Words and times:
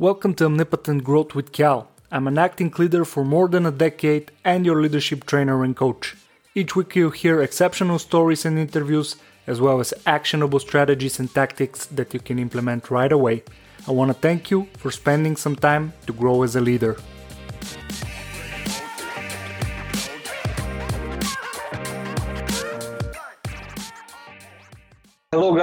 Welcome 0.00 0.32
to 0.36 0.46
Omnipotent 0.46 1.04
Growth 1.04 1.34
with 1.34 1.52
Kal. 1.52 1.90
I'm 2.10 2.26
an 2.26 2.38
acting 2.38 2.72
leader 2.78 3.04
for 3.04 3.22
more 3.22 3.48
than 3.48 3.66
a 3.66 3.70
decade 3.70 4.30
and 4.46 4.64
your 4.64 4.80
leadership 4.80 5.26
trainer 5.26 5.62
and 5.62 5.76
coach. 5.76 6.16
Each 6.54 6.74
week 6.74 6.96
you'll 6.96 7.10
hear 7.10 7.42
exceptional 7.42 7.98
stories 7.98 8.46
and 8.46 8.58
interviews, 8.58 9.16
as 9.46 9.60
well 9.60 9.78
as 9.78 9.92
actionable 10.06 10.58
strategies 10.58 11.18
and 11.20 11.28
tactics 11.30 11.84
that 11.84 12.14
you 12.14 12.20
can 12.20 12.38
implement 12.38 12.90
right 12.90 13.12
away. 13.12 13.42
I 13.86 13.90
want 13.90 14.10
to 14.10 14.14
thank 14.14 14.50
you 14.50 14.68
for 14.78 14.90
spending 14.90 15.36
some 15.36 15.54
time 15.54 15.92
to 16.06 16.14
grow 16.14 16.44
as 16.44 16.56
a 16.56 16.62
leader. 16.62 16.96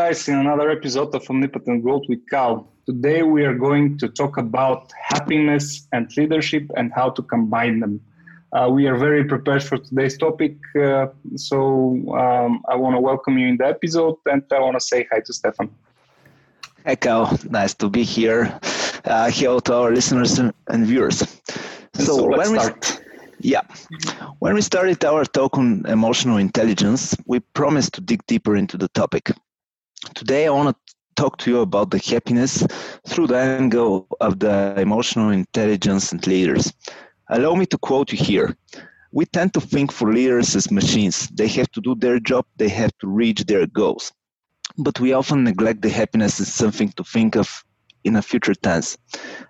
Guys, 0.07 0.29
in 0.29 0.37
another 0.37 0.69
episode 0.69 1.13
of 1.15 1.29
Omnipotent 1.29 1.83
Growth 1.83 2.03
with 2.07 2.25
Kal. 2.29 2.65
Today, 2.85 3.23
we 3.23 3.43
are 3.43 3.53
going 3.53 3.97
to 3.97 4.07
talk 4.07 4.37
about 4.37 4.89
happiness 5.03 5.85
and 5.91 6.09
leadership 6.15 6.63
and 6.77 6.93
how 6.95 7.09
to 7.09 7.21
combine 7.21 7.81
them. 7.81 7.99
Uh, 8.53 8.69
we 8.71 8.87
are 8.87 8.95
very 8.95 9.25
prepared 9.25 9.63
for 9.63 9.77
today's 9.77 10.17
topic, 10.17 10.55
uh, 10.81 11.07
so 11.35 11.57
um, 12.17 12.63
I 12.69 12.75
want 12.75 12.95
to 12.95 13.01
welcome 13.01 13.37
you 13.37 13.49
in 13.49 13.57
the 13.57 13.67
episode 13.67 14.15
and 14.31 14.43
I 14.49 14.59
want 14.59 14.79
to 14.79 14.79
say 14.79 15.05
hi 15.11 15.19
to 15.19 15.33
Stefan. 15.33 15.69
Hey, 16.85 16.95
Kal. 16.95 17.37
Nice 17.49 17.73
to 17.73 17.89
be 17.89 18.03
here. 18.03 18.57
Uh, 19.03 19.29
hello 19.29 19.59
to 19.59 19.73
our 19.73 19.91
listeners 19.91 20.39
and, 20.39 20.85
viewers. 20.85 21.17
So, 21.95 22.27
when 22.29 22.47
start. 22.47 23.01
We, 23.41 23.49
yeah. 23.49 23.63
When 24.39 24.53
we 24.53 24.61
started 24.61 25.03
our 25.03 25.25
talk 25.25 25.57
on 25.57 25.85
emotional 25.85 26.37
intelligence, 26.37 27.13
we 27.25 27.41
promised 27.41 27.91
to 27.95 28.01
dig 28.01 28.25
deeper 28.25 28.55
into 28.55 28.77
the 28.77 28.87
topic. 28.87 29.31
Today, 30.13 30.45
I 30.45 30.51
want 30.51 30.75
to 30.75 30.95
talk 31.15 31.37
to 31.39 31.49
you 31.49 31.61
about 31.61 31.89
the 31.89 31.97
happiness 31.97 32.63
through 33.07 33.27
the 33.27 33.37
angle 33.37 34.07
of 34.21 34.37
the 34.37 34.75
emotional 34.77 35.31
intelligence 35.31 36.11
and 36.11 36.25
leaders. 36.27 36.71
Allow 37.29 37.55
me 37.55 37.65
to 37.67 37.77
quote 37.79 38.11
you 38.11 38.17
here. 38.17 38.55
We 39.11 39.25
tend 39.25 39.55
to 39.55 39.61
think 39.61 39.91
for 39.91 40.13
leaders 40.13 40.55
as 40.55 40.69
machines. 40.69 41.27
They 41.29 41.47
have 41.47 41.71
to 41.71 41.81
do 41.81 41.95
their 41.95 42.19
job, 42.19 42.45
they 42.57 42.69
have 42.69 42.91
to 42.99 43.07
reach 43.07 43.45
their 43.45 43.65
goals. 43.65 44.11
But 44.77 44.99
we 44.99 45.13
often 45.13 45.43
neglect 45.43 45.81
the 45.81 45.89
happiness 45.89 46.39
as 46.39 46.53
something 46.53 46.89
to 46.91 47.03
think 47.03 47.35
of 47.35 47.63
in 48.03 48.15
a 48.15 48.21
future 48.21 48.53
tense. 48.53 48.97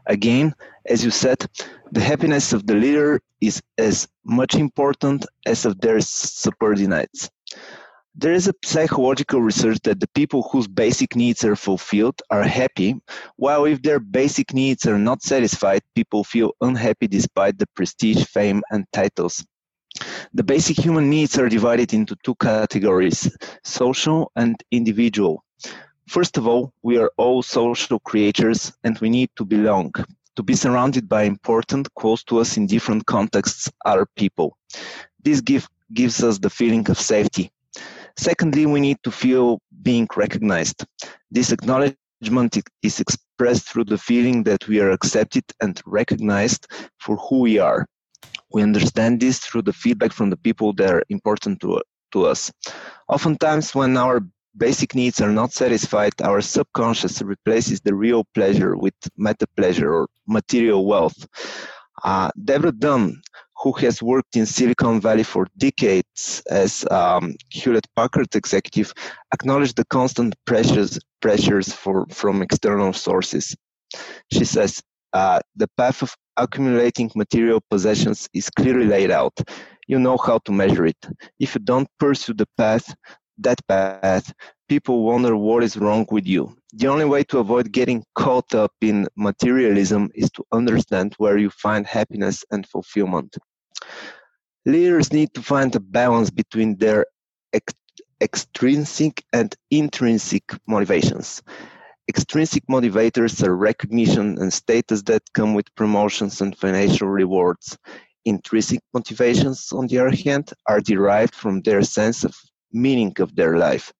Again, 0.06 0.56
as 0.86 1.04
you 1.04 1.11
said, 1.11 1.45
the 1.92 2.00
happiness 2.00 2.54
of 2.54 2.67
the 2.67 2.76
leader 2.76 3.20
is 3.42 3.61
as 3.78 4.08
much 4.23 4.56
important 4.56 5.26
as 5.45 5.66
of 5.66 5.82
their 5.82 6.00
subordinates. 6.00 7.30
There 8.20 8.34
is 8.34 8.48
a 8.48 8.54
psychological 8.66 9.44
research 9.44 9.78
that 9.84 10.00
the 10.00 10.08
people 10.16 10.50
whose 10.52 10.68
basic 10.68 11.16
needs 11.16 11.44
are 11.44 11.56
fulfilled 11.56 12.20
are 12.32 12.42
happy, 12.42 13.00
while 13.36 13.66
if 13.66 13.84
their 13.84 14.00
basic 14.00 14.56
needs 14.56 14.88
are 14.88 14.98
not 14.98 15.22
satisfied, 15.22 15.84
people 15.94 16.23
feel 16.23 16.54
unhappy 16.60 17.08
despite 17.08 17.60
the 17.60 17.68
prestige, 17.76 18.26
fame, 18.26 18.64
and 18.72 18.86
titles. 18.92 19.45
The 20.34 20.44
basic 20.44 20.80
human 20.80 21.12
needs 21.12 21.38
are 21.38 21.48
divided 21.48 21.94
into 21.94 22.16
two 22.23 22.34
categories 22.34 23.30
social 23.64 24.32
and 24.36 24.56
individual. 24.72 25.44
First 26.08 26.38
of 26.38 26.48
all, 26.48 26.73
we 26.82 26.98
are 26.98 27.12
all 27.18 27.44
social 27.44 28.00
creatures 28.00 28.73
and 28.84 28.98
we 28.98 29.12
need 29.12 29.30
to 29.36 29.45
belong, 29.45 29.94
to 30.36 30.42
be 30.42 30.56
surrounded 30.56 31.08
by 31.08 31.22
important, 31.22 31.94
close 31.94 32.23
to 32.23 32.40
us 32.40 32.58
in 32.58 32.66
different 32.66 33.06
contexts, 33.06 33.72
other 33.86 34.08
people. 34.16 34.58
This 35.22 35.40
give, 35.40 35.68
gives 35.94 36.23
us 36.23 36.40
the 36.40 36.50
feeling 36.50 36.90
of 36.90 37.00
safety, 37.00 37.52
Secondly, 38.18 38.66
we 38.66 38.80
need 38.80 38.98
to 39.04 39.12
feel 39.12 39.60
being 39.84 40.08
recognized. 40.16 40.84
This 41.30 41.52
acknowledgement 41.52 42.58
is 42.82 43.00
expressed 43.00 43.70
through 43.70 43.86
the 43.86 43.98
feeling 43.98 44.44
that 44.44 44.68
we 44.68 44.80
are 44.80 44.92
accepted 44.92 45.44
and 45.62 45.80
recognized 45.86 46.68
for 47.00 47.16
who 47.18 47.40
we 47.40 47.60
are. 47.60 47.86
We 48.52 48.64
understand 48.64 49.20
this 49.20 49.40
through 49.40 49.64
the 49.64 49.73
feedback 49.73 50.12
from 50.12 50.30
the 50.30 50.38
people 50.38 50.73
that 50.73 50.90
are 50.90 51.04
important 51.10 51.60
to, 51.62 51.82
to 52.14 52.26
us. 52.26 52.52
Oftentimes, 53.08 53.76
when 53.76 53.98
our 53.98 54.22
basic 54.58 54.95
needs 54.95 55.22
are 55.22 55.32
not 55.32 55.54
satisfied, 55.54 56.14
our 56.23 56.42
subconscious 56.42 57.22
replaces 57.22 57.82
the 57.82 57.94
real 57.94 58.26
pleasure 58.34 58.76
with 58.76 58.95
meta 59.17 59.45
pleasure 59.55 59.94
or 59.94 60.08
material 60.28 60.86
wealth. 60.86 61.28
Uh, 62.04 62.32
Debra 62.44 62.72
Dunn, 62.72 63.22
who 63.60 63.72
has 63.73 64.02
worked 64.02 64.36
in 64.36 64.45
Silicon 64.45 65.02
Valley 65.02 65.23
for 65.23 65.48
decades 65.58 66.44
as 66.50 66.86
um, 66.92 67.36
Hewlett 67.50 67.88
Packard 67.95 68.36
executive, 68.36 68.94
acknowledged 69.34 69.78
the 69.78 69.86
constant 69.86 70.36
pressures 70.45 71.00
pressures 71.22 71.73
for, 71.73 72.06
from 72.12 72.42
external 72.42 72.94
sources. 72.94 73.56
She 74.32 74.46
says 74.46 74.82
uh, 75.14 75.40
the 75.56 75.67
path 75.78 76.02
of 76.04 76.16
accumulating 76.38 77.12
material 77.16 77.62
possessions 77.72 78.30
is 78.34 78.50
clearly 78.50 78.86
laid 78.86 79.12
out. 79.12 79.38
You 79.88 80.00
know 80.00 80.17
how 80.17 80.40
to 80.40 80.52
measure 80.52 80.86
it. 80.86 80.98
If 81.40 81.56
you 81.56 81.62
don't 81.62 81.90
pursue 82.00 82.34
the 82.34 82.48
path, 82.58 82.94
that 83.40 83.66
path, 83.67 84.34
people 84.67 85.04
wonder 85.04 85.36
what 85.36 85.64
is 85.64 85.78
wrong 85.78 86.06
with 86.12 86.28
you. 86.28 86.56
The 86.73 86.88
only 86.88 87.06
way 87.06 87.23
to 87.26 87.40
avoid 87.40 87.72
getting 87.72 88.04
caught 88.16 88.54
up 88.54 88.73
in 88.82 89.08
materialism 89.16 90.12
is 90.14 90.30
to 90.32 90.44
understand 90.52 91.16
where 91.17 91.38
you 91.38 91.50
find 91.50 91.88
happiness 91.88 92.44
and 92.52 92.67
fulfillment. 92.67 93.38
Leaders 94.67 95.14
need 95.14 95.33
to 95.33 95.42
find 95.42 95.73
a 95.73 95.80
balance 95.80 96.30
between 96.30 96.76
their 96.76 97.05
ex- 97.54 97.73
extrinsic 98.20 99.23
and 99.32 99.55
intrinsic 99.72 100.44
motivations. 100.67 101.42
Extrinsic 102.10 102.67
motivators 102.67 103.42
are 103.48 103.55
recognition 103.55 104.38
and 104.42 104.52
status 104.52 105.04
that 105.04 105.23
come 105.33 105.54
with 105.54 105.73
promotions 105.76 106.42
and 106.42 106.58
financial 106.58 107.08
rewards. 107.08 107.78
Intrinsic 108.26 108.82
motivations, 108.94 109.72
on 109.72 109.88
the 109.88 110.00
other 110.00 110.17
hand, 110.26 110.52
are 110.66 110.82
derived 110.82 111.34
from 111.34 111.61
their 111.61 111.82
sense 111.82 112.26
of 112.26 112.36
meaning 112.73 113.14
of 113.20 113.34
their 113.38 113.58
life. 113.58 113.94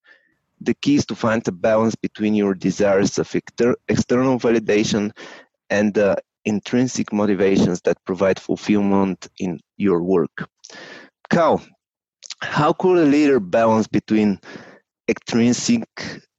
The 0.60 0.74
key 0.74 0.96
is 0.96 1.06
to 1.06 1.16
find 1.16 1.48
a 1.48 1.52
balance 1.54 1.96
between 1.96 2.36
your 2.36 2.54
desires 2.54 3.18
of 3.18 3.34
exter- 3.34 3.78
external 3.88 4.38
validation 4.38 5.12
and 5.70 5.94
the 5.94 6.18
intrinsic 6.44 7.14
motivations 7.14 7.80
that 7.82 8.04
provide 8.04 8.38
fulfillment 8.38 9.30
in 9.40 9.62
your 9.78 10.02
work. 10.02 10.50
Kal, 11.30 11.62
how 12.42 12.74
could 12.74 12.98
a 12.98 13.06
leader 13.06 13.40
balance 13.40 13.88
between 13.88 14.40
extrinsic 15.10 15.88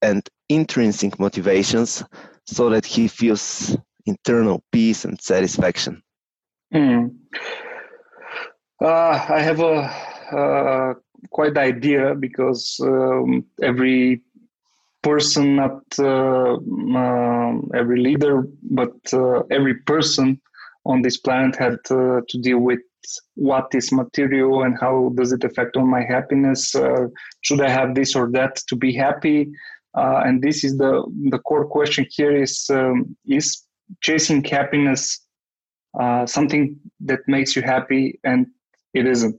and 0.03 0.29
intrinsic 0.49 1.19
motivations 1.19 2.05
so 2.47 2.71
that 2.71 2.87
he 2.87 3.09
feels 3.09 3.77
internal 4.07 4.63
peace 4.73 5.05
and 5.05 5.21
satisfaction? 5.21 6.03
Mm. 6.73 7.17
Uh, 8.81 9.27
I 9.29 9.41
have 9.41 9.61
a, 9.61 9.91
uh, 10.33 10.95
quite 11.31 11.57
idea 11.57 12.15
because 12.15 12.79
um, 12.83 13.45
every 13.63 14.21
person, 15.03 15.57
not 15.57 15.83
uh, 15.99 16.55
um, 16.55 17.71
every 17.75 18.01
leader, 18.01 18.47
but 18.63 18.95
uh, 19.13 19.43
every 19.51 19.75
person 19.75 20.41
on 20.85 21.03
this 21.03 21.17
planet 21.17 21.57
had 21.57 21.79
uh, 21.91 22.21
to 22.29 22.39
deal 22.41 22.59
with 22.59 22.81
what 23.35 23.67
is 23.75 23.93
material 23.93 24.63
and 24.63 24.77
how 24.79 25.13
does 25.17 25.33
it 25.33 25.45
affect 25.45 25.77
on 25.77 25.89
my 25.89 26.03
happiness. 26.03 26.75
should 27.43 27.61
I 27.61 27.71
have 27.71 27.95
this 27.95 28.15
or 28.15 28.31
that 28.33 28.57
to 28.69 28.77
be 28.77 28.93
happy? 28.95 29.51
and 29.95 30.43
this 30.43 30.63
is 30.63 30.79
the 30.79 31.03
the 31.31 31.39
core 31.41 31.67
question 31.67 32.07
here: 32.11 32.35
is 32.37 32.67
um, 32.71 33.17
is 33.27 33.65
chasing 34.01 34.45
happiness 34.45 35.27
uh, 35.99 36.27
something 36.27 36.79
that 37.01 37.21
makes 37.27 37.57
you 37.57 37.63
happy 37.63 38.21
and 38.25 38.47
it 38.95 39.07
isn't 39.07 39.37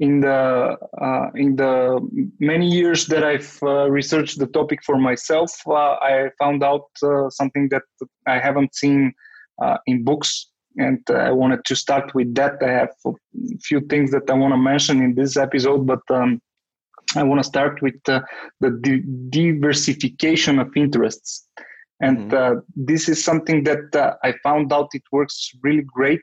in 0.00 0.20
the 0.20 0.76
uh, 1.00 1.30
in 1.34 1.56
the 1.56 1.98
many 2.38 2.68
years 2.68 3.06
that 3.06 3.24
I've 3.24 3.58
uh, 3.62 3.90
researched 3.90 4.38
the 4.38 4.46
topic 4.46 4.80
for 4.84 4.96
myself, 4.96 5.52
uh, 5.66 5.96
I 6.00 6.30
found 6.38 6.62
out 6.62 6.86
uh, 7.02 7.28
something 7.30 7.68
that 7.70 7.82
I 8.26 8.38
haven't 8.38 8.74
seen 8.76 9.12
uh, 9.60 9.78
in 9.86 10.04
books, 10.04 10.50
and 10.78 11.02
I 11.10 11.32
wanted 11.32 11.64
to 11.66 11.76
start 11.76 12.14
with 12.14 12.34
that. 12.36 12.62
I 12.62 12.70
have 12.70 12.94
a 13.06 13.12
few 13.62 13.80
things 13.80 14.10
that 14.12 14.30
I 14.30 14.34
want 14.34 14.52
to 14.52 14.58
mention 14.58 15.02
in 15.02 15.14
this 15.14 15.36
episode, 15.36 15.86
but 15.86 16.00
um, 16.08 16.40
I 17.16 17.24
want 17.24 17.40
to 17.40 17.44
start 17.44 17.82
with 17.82 17.96
uh, 18.08 18.20
the 18.60 18.70
di- 18.70 19.02
diversification 19.28 20.58
of 20.58 20.70
interests. 20.76 21.46
And 22.00 22.30
mm-hmm. 22.30 22.60
this 22.76 23.08
is 23.08 23.22
something 23.22 23.64
that 23.64 24.16
I 24.22 24.32
found 24.44 24.72
out 24.72 24.90
it 24.94 25.02
works 25.10 25.50
really 25.62 25.82
great 25.82 26.22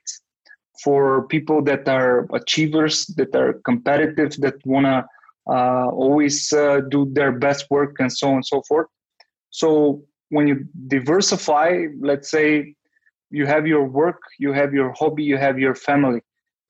for 0.84 1.28
people 1.28 1.62
that 1.64 1.88
are 1.90 2.28
achievers, 2.34 3.06
that 3.18 3.36
are 3.36 3.60
competitive, 3.66 4.32
that 4.38 4.56
want 4.66 4.86
to 4.86 5.06
uh, 5.54 5.90
always 5.90 6.52
uh, 6.54 6.82
do 6.90 7.08
their 7.12 7.32
best 7.32 7.70
work 7.70 7.98
and 8.00 8.12
so 8.12 8.30
on 8.30 8.36
and 8.36 8.46
so 8.46 8.62
forth. 8.68 8.88
So 9.50 10.02
when 10.30 10.48
you 10.48 10.66
diversify, 10.88 11.88
let's 12.00 12.32
say 12.32 12.76
you 13.36 13.46
have 13.46 13.68
your 13.68 13.84
work, 13.84 14.22
you 14.40 14.54
have 14.54 14.74
your 14.74 14.92
hobby, 15.00 15.24
you 15.24 15.38
have 15.38 15.58
your 15.60 15.76
family. 15.76 16.22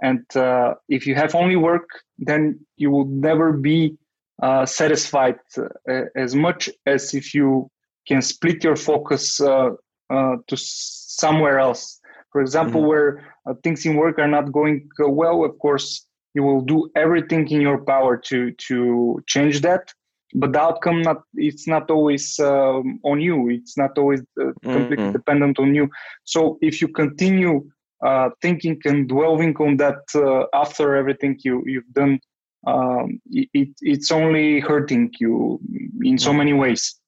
And 0.01 0.23
uh, 0.35 0.73
if 0.89 1.07
you 1.07 1.15
have 1.15 1.35
only 1.35 1.56
work, 1.56 1.88
then 2.17 2.59
you 2.75 2.89
will 2.91 3.06
never 3.06 3.53
be 3.53 3.97
uh, 4.41 4.65
satisfied 4.65 5.38
uh, 5.57 6.01
as 6.15 6.35
much 6.35 6.69
as 6.85 7.13
if 7.13 7.33
you 7.33 7.69
can 8.07 8.21
split 8.21 8.63
your 8.63 8.75
focus 8.75 9.39
uh, 9.39 9.69
to 10.09 10.57
somewhere 10.57 11.59
else. 11.59 12.00
For 12.31 12.41
example, 12.41 12.81
mm-hmm. 12.81 12.89
where 12.89 13.09
uh, 13.45 13.53
things 13.63 13.85
in 13.85 13.95
work 13.95 14.19
are 14.19 14.27
not 14.27 14.51
going 14.51 14.89
uh, 15.01 15.09
well, 15.09 15.45
of 15.45 15.57
course, 15.59 16.06
you 16.33 16.44
will 16.44 16.62
do 16.62 16.89
everything 16.95 17.50
in 17.50 17.62
your 17.62 17.79
power 17.94 18.17
to 18.29 18.51
to 18.67 19.23
change 19.25 19.62
that. 19.62 19.94
But 20.37 20.51
the 20.51 20.59
outcome 20.59 21.01
not 21.01 21.23
it's 21.35 21.65
not 21.65 21.89
always 21.89 22.39
um, 22.39 22.99
on 23.03 23.21
you. 23.21 23.49
It's 23.49 23.77
not 23.77 23.97
always 23.97 24.21
uh, 24.39 24.51
completely 24.61 24.97
mm-hmm. 24.97 25.11
dependent 25.13 25.59
on 25.59 25.73
you. 25.73 25.89
So 26.25 26.57
if 26.61 26.81
you 26.81 26.89
continue 26.89 27.65
uh, 28.05 28.29
thinking 28.41 28.81
and 28.83 29.07
dwelling 29.07 29.55
on 29.57 29.77
that 29.77 30.01
uh, 30.13 30.45
after 30.53 30.95
everything 30.95 31.39
you 31.45 31.63
you've 31.65 31.91
done, 31.93 32.19
um, 32.67 33.21
it, 33.31 33.69
it's 33.81 34.11
only 34.11 34.59
hurting 34.59 35.11
you 35.21 35.59
in 36.03 36.17
so 36.17 36.29
mm-hmm. 36.29 36.38
many 36.39 36.53
ways. 36.53 36.99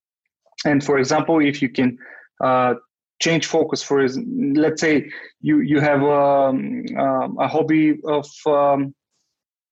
And 0.65 0.81
for 0.81 0.97
example, 0.97 1.41
if 1.41 1.61
you 1.61 1.69
can 1.69 1.97
uh, 2.41 2.75
change 3.19 3.45
focus 3.45 3.83
for 3.83 4.07
let's 4.55 4.79
say 4.79 5.09
you 5.41 5.59
you 5.59 5.81
have 5.81 6.01
um, 6.03 6.85
um, 6.97 7.37
a 7.39 7.47
hobby 7.47 7.99
of 8.05 8.25
um, 8.45 8.95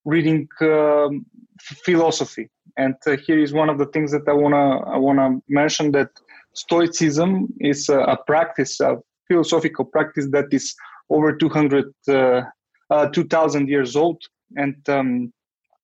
reading 0.03 0.49
um, 0.59 1.25
philosophy 1.85 2.49
and 2.77 2.95
uh, 3.07 3.15
here 3.25 3.39
is 3.39 3.53
one 3.53 3.69
of 3.69 3.77
the 3.77 3.85
things 3.87 4.11
that 4.11 4.27
i 4.27 4.33
want 4.33 4.53
to 4.53 4.91
i 4.91 4.97
want 4.97 5.19
to 5.19 5.41
mention 5.47 5.91
that 5.91 6.09
stoicism 6.53 7.47
is 7.59 7.89
a, 7.89 7.99
a, 7.99 8.17
practice 8.25 8.79
a 8.79 8.97
philosophical 9.27 9.85
practice 9.85 10.27
that 10.31 10.45
is 10.51 10.75
over 11.09 11.35
200 11.35 11.93
uh, 12.07 12.41
uh, 12.89 13.07
2000 13.07 13.67
years 13.67 13.95
old 13.95 14.21
and 14.55 14.77
um, 14.89 15.33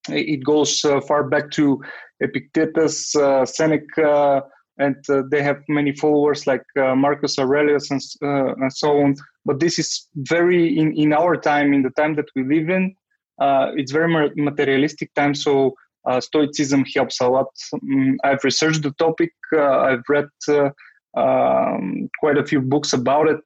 it 0.10 0.44
goes 0.44 0.84
uh, 0.86 1.00
far 1.02 1.24
back 1.24 1.52
to 1.52 1.82
epictetus 2.22 3.16
uh, 3.16 3.46
seneca 3.46 4.44
and 4.78 4.98
uh, 5.10 5.22
they 5.30 5.44
have 5.44 5.62
many 5.68 5.94
followers 5.94 6.48
like 6.48 6.64
Marcus 6.76 7.38
Aurelius 7.38 7.92
and, 7.92 8.02
and 8.22 8.74
so 8.74 9.00
on. 9.02 9.16
But 9.46 9.60
this 9.60 9.78
is 9.78 10.08
very 10.16 10.76
in, 10.76 10.94
in 10.94 11.14
our 11.14 11.36
time, 11.36 11.74
in 11.74 11.84
the 11.84 11.92
time 11.92 12.16
that 12.16 12.26
we 12.36 12.44
live 12.44 12.70
in, 12.70 12.96
uh, 13.40 13.72
it's 13.76 13.92
very 13.92 14.32
materialistic 14.36 15.14
time. 15.14 15.34
So 15.34 15.76
Stoicism 16.20 16.86
helps 16.96 17.22
a 17.22 17.28
lot. 17.28 17.48
Um, 17.74 18.18
I've 18.24 18.44
researched 18.44 18.84
the 18.84 18.92
topic. 18.92 19.32
Uh, 19.54 19.80
I've 19.80 20.04
read 20.10 20.30
um, 21.16 22.10
quite 22.20 22.38
a 22.38 22.46
few 22.46 22.62
books 22.62 22.94
about 22.94 23.28
it. 23.28 23.44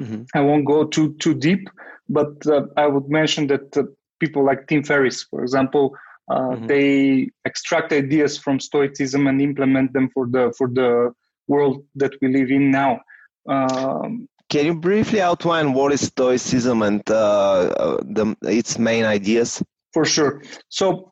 Mm-hmm. 0.00 0.22
I 0.34 0.40
won't 0.40 0.64
go 0.64 0.84
too 0.84 1.14
too 1.18 1.34
deep, 1.34 1.68
but 2.08 2.32
I 2.76 2.86
would 2.86 3.08
mention 3.08 3.46
that 3.48 3.94
people 4.20 4.44
like 4.44 4.66
Tim 4.68 4.82
Ferriss, 4.82 5.24
for 5.24 5.42
example, 5.42 5.94
uh, 6.30 6.34
mm-hmm. 6.34 6.66
They 6.66 7.30
extract 7.44 7.92
ideas 7.92 8.38
from 8.38 8.60
Stoicism 8.60 9.26
and 9.26 9.40
implement 9.40 9.92
them 9.92 10.08
for 10.14 10.26
the 10.26 10.52
for 10.56 10.68
the 10.68 11.12
world 11.48 11.84
that 11.96 12.12
we 12.20 12.28
live 12.28 12.50
in 12.50 12.70
now. 12.70 13.00
Um, 13.48 14.28
Can 14.48 14.66
you 14.66 14.74
briefly 14.74 15.20
outline 15.20 15.72
what 15.72 15.92
is 15.92 16.02
Stoicism 16.02 16.82
and 16.82 17.02
uh, 17.10 17.14
uh, 17.14 17.96
the, 18.02 18.36
its 18.42 18.78
main 18.78 19.04
ideas? 19.04 19.62
For 19.92 20.04
sure. 20.04 20.42
So 20.68 21.11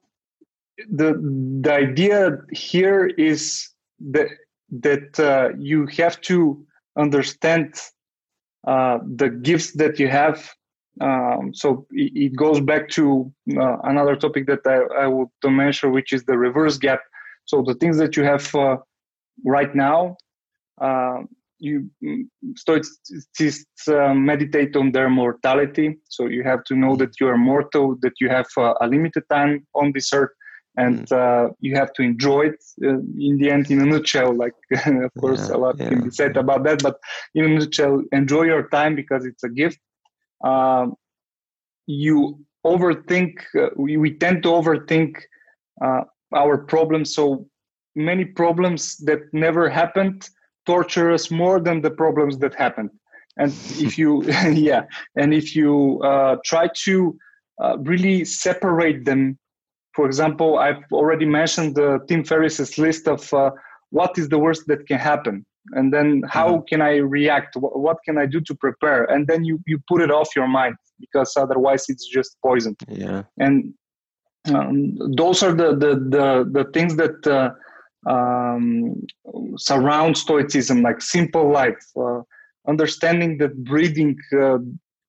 the 0.89 1.15
the 1.63 1.73
idea 1.73 2.39
here 2.53 3.07
is 3.07 3.69
that 4.13 4.29
that 4.71 5.19
uh, 5.19 5.51
you 5.59 5.87
have 5.99 6.21
to 6.23 6.65
understand 6.97 7.75
uh, 8.67 8.99
the 9.17 9.29
gifts 9.29 9.73
that 9.73 9.99
you 9.99 10.09
have 10.09 10.51
um, 11.01 11.53
so 11.55 11.87
it, 11.93 12.13
it, 12.15 12.37
goes 12.37 12.61
back 12.61 12.89
to 12.91 13.33
uh, 13.57 13.77
another 13.85 14.17
topic 14.17 14.47
that 14.47 14.61
I, 14.67 15.05
I 15.05 15.07
would 15.07 15.29
mention, 15.45 15.93
which 15.93 16.13
is 16.13 16.25
the 16.25 16.37
reverse 16.37 16.77
gap. 16.77 17.01
So 17.47 17.63
the 17.63 17.75
things 17.75 17.97
that 17.99 18.17
you 18.17 18.25
have 18.25 18.55
uh, 18.55 18.77
right 19.45 19.75
now, 19.75 20.17
uh, 20.81 21.21
you 21.59 21.91
mm, 22.05 22.25
stoics 22.57 22.99
uh, 23.89 24.15
meditate 24.15 24.77
on 24.77 24.93
their 24.93 25.09
mortality. 25.09 25.99
So 26.09 26.27
you 26.27 26.43
have 26.43 26.65
to 26.65 26.75
know 26.75 26.97
that 26.97 27.21
you 27.21 27.29
are 27.29 27.39
mortal, 27.39 27.97
that 28.03 28.15
you 28.21 28.29
have 28.29 28.47
uh, 28.59 28.75
a 28.81 28.87
limited 28.87 29.25
time 29.31 29.67
on 29.75 29.93
this 29.95 30.13
earth, 30.13 30.31
and 30.77 31.07
mm. 31.09 31.13
uh, 31.13 31.53
you 31.61 31.75
have 31.75 31.93
to 31.93 32.03
enjoy 32.03 32.43
it 32.43 32.65
uh, 32.85 32.99
in 33.19 33.39
the 33.39 33.51
end 33.51 33.71
in 33.71 33.81
a 33.81 33.87
nutshell 33.87 34.35
like 34.35 34.55
of 34.87 35.13
course 35.21 35.49
yeah, 35.49 35.57
a 35.57 35.59
lot 35.59 35.79
yeah, 35.79 35.89
can 35.89 36.05
be 36.05 36.11
said 36.11 36.37
about 36.37 36.63
that 36.65 36.83
but 36.83 36.99
in 37.35 37.45
a 37.45 37.49
nutshell 37.49 38.03
enjoy 38.13 38.43
your 38.43 38.69
time 38.69 38.95
because 38.95 39.25
it's 39.25 39.43
a 39.43 39.49
gift. 39.49 39.79
Um, 40.45 40.95
you 41.87 42.39
overthink 42.65 43.33
uh, 43.59 43.71
we, 43.77 43.97
we 43.97 44.15
tend 44.15 44.43
to 44.45 44.51
overthink 44.51 45.17
uh, 45.85 46.03
our 46.35 46.59
problems 46.59 47.15
so 47.15 47.47
many 47.97 48.25
problems 48.25 48.97
that 48.99 49.21
never 49.33 49.69
happened 49.69 50.29
torture 50.67 51.11
us 51.11 51.31
more 51.31 51.59
than 51.59 51.81
the 51.81 51.91
problems 51.91 52.39
that 52.39 52.55
happened. 52.55 52.91
And 53.37 53.51
if 53.87 53.99
you 53.99 54.23
yeah 54.53 54.83
and 55.17 55.35
if 55.35 55.57
you 55.57 56.01
uh, 56.03 56.37
try 56.45 56.69
to 56.85 57.19
uh, 57.61 57.77
really 57.79 58.25
separate 58.25 59.05
them 59.05 59.39
for 60.01 60.07
example 60.07 60.59
i've 60.59 60.85
already 61.01 61.27
mentioned 61.41 61.75
the 61.75 61.91
tim 62.09 62.23
ferriss's 62.25 62.73
list 62.79 63.07
of 63.07 63.23
uh, 63.35 63.51
what 63.99 64.13
is 64.17 64.29
the 64.29 64.41
worst 64.45 64.63
that 64.71 64.87
can 64.89 64.99
happen 64.99 65.45
and 65.73 65.93
then 65.93 66.23
how 66.29 66.49
mm-hmm. 66.49 66.65
can 66.71 66.81
i 66.83 66.97
react? 66.97 67.57
What 67.57 67.99
can 68.05 68.19
i 68.19 68.27
do 68.27 68.41
to 68.41 68.55
prepare? 68.55 69.05
And 69.05 69.27
then 69.27 69.45
you 69.45 69.61
you 69.67 69.79
put 69.89 70.01
it 70.01 70.11
off 70.11 70.29
your 70.35 70.49
mind 70.49 70.77
because 70.99 71.37
otherwise 71.37 71.85
it's 71.89 72.07
just 72.07 72.37
poison. 72.43 72.77
Yeah. 72.89 73.23
And 73.39 73.75
um, 74.55 74.97
those 75.17 75.43
are 75.43 75.53
the 75.53 75.71
the 75.85 75.93
the, 76.17 76.29
the 76.57 76.65
things 76.73 76.97
that 76.97 77.27
uh, 77.27 77.51
um, 78.11 79.07
surround 79.57 80.17
stoicism 80.17 80.83
like 80.83 81.03
simple 81.03 81.51
life 81.51 81.85
uh, 81.97 82.23
understanding 82.67 83.39
that 83.39 83.53
breathing 83.65 84.17
uh, 84.33 84.59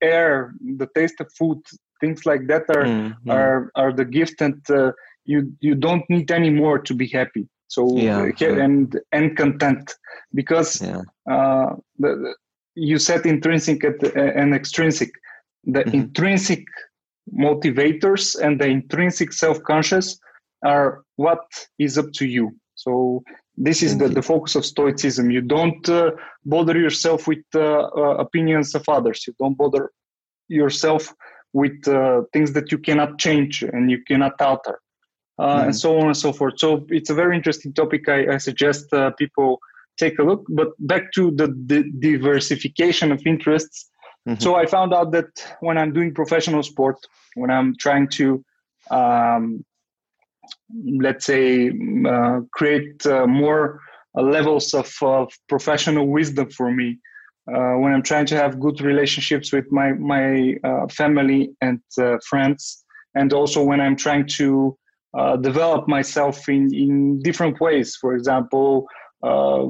air 0.01 0.53
the 0.81 0.89
taste 0.95 1.19
of 1.21 1.31
food 1.39 1.61
things 2.01 2.25
like 2.25 2.47
that 2.47 2.63
are 2.75 2.83
mm-hmm. 2.83 3.29
are 3.29 3.71
are 3.75 3.93
the 3.93 4.05
gift 4.17 4.41
and 4.41 4.59
uh, 4.69 4.91
you 5.23 5.53
you 5.61 5.75
don't 5.75 6.03
need 6.09 6.29
any 6.31 6.49
more 6.49 6.77
to 6.79 6.93
be 6.93 7.07
happy. 7.07 7.47
So 7.67 7.81
yeah, 7.95 8.29
and 8.65 8.99
and 9.11 9.37
content. 9.37 9.93
Because 10.33 10.81
yeah. 10.81 11.01
uh, 11.29 11.75
the, 11.99 12.35
you 12.75 12.97
said 12.99 13.25
intrinsic 13.25 13.83
and 14.15 14.53
extrinsic. 14.53 15.11
The 15.63 15.83
mm-hmm. 15.83 15.95
intrinsic 15.95 16.65
motivators 17.31 18.23
and 18.43 18.59
the 18.59 18.67
intrinsic 18.67 19.31
self-conscious 19.31 20.19
are 20.65 21.03
what 21.15 21.43
is 21.77 21.97
up 21.97 22.11
to 22.13 22.25
you. 22.25 22.51
So 22.75 23.23
this 23.57 23.83
is 23.83 23.97
the, 23.97 24.07
the 24.07 24.23
focus 24.23 24.55
of 24.55 24.65
stoicism. 24.65 25.29
You 25.29 25.41
don't 25.41 25.87
uh, 25.87 26.11
bother 26.45 26.77
yourself 26.79 27.27
with 27.27 27.43
uh, 27.53 27.59
uh, 27.59 28.15
opinions 28.17 28.73
of 28.73 28.83
others. 28.89 29.27
You 29.27 29.33
don't 29.39 29.57
bother 29.57 29.91
yourself 30.47 31.13
with 31.53 31.87
uh, 31.87 32.21
things 32.33 32.53
that 32.53 32.71
you 32.71 32.77
cannot 32.77 33.19
change 33.19 33.63
and 33.63 33.91
you 33.91 34.01
cannot 34.07 34.39
alter 34.39 34.79
mm. 35.39 35.63
and 35.65 35.75
so 35.75 35.97
on 35.99 36.07
and 36.07 36.17
so 36.17 36.31
forth. 36.31 36.55
So 36.57 36.85
it's 36.89 37.09
a 37.09 37.13
very 37.13 37.35
interesting 37.35 37.73
topic. 37.73 38.07
I, 38.07 38.35
I 38.35 38.37
suggest 38.37 38.93
uh, 38.93 39.11
people 39.11 39.59
take 39.97 40.19
a 40.19 40.23
look. 40.23 40.45
But 40.49 40.69
back 40.79 41.11
to 41.13 41.31
the, 41.31 41.47
the 41.65 41.83
diversification 41.99 43.11
of 43.11 43.21
interests. 43.25 43.89
Mm-hmm. 44.27 44.41
So 44.41 44.55
I 44.55 44.65
found 44.65 44.93
out 44.93 45.11
that 45.11 45.29
when 45.61 45.77
I'm 45.77 45.93
doing 45.93 46.13
professional 46.13 46.63
sport, 46.63 46.97
when 47.35 47.49
I'm 47.49 47.75
trying 47.77 48.07
to, 48.19 48.43
um, 48.91 49.65
let's 51.07 51.25
say, 51.25 51.71
uh, 52.07 52.41
create 52.51 53.05
uh, 53.05 53.25
more 53.25 53.81
uh, 54.17 54.21
levels 54.21 54.73
of, 54.73 54.93
of, 55.01 55.31
professional 55.47 56.07
wisdom 56.07 56.49
for 56.49 56.71
me, 56.71 56.99
uh, 57.47 57.73
when 57.73 57.93
I'm 57.93 58.03
trying 58.03 58.25
to 58.27 58.35
have 58.35 58.59
good 58.59 58.81
relationships 58.81 59.51
with 59.51 59.71
my 59.71 59.93
my 59.93 60.55
uh, 60.63 60.87
family 60.87 61.55
and 61.61 61.79
friends, 62.27 62.83
and 63.15 63.33
also 63.33 63.63
when 63.63 63.81
I'm 63.81 63.95
trying 63.95 64.27
to 64.39 64.77
uh, 65.17 65.35
develop 65.35 65.89
myself 65.89 66.47
in, 66.47 66.73
in 66.73 67.19
different 67.19 67.59
ways. 67.59 67.97
For 67.99 68.15
example, 68.15 68.87
uh, 69.23 69.65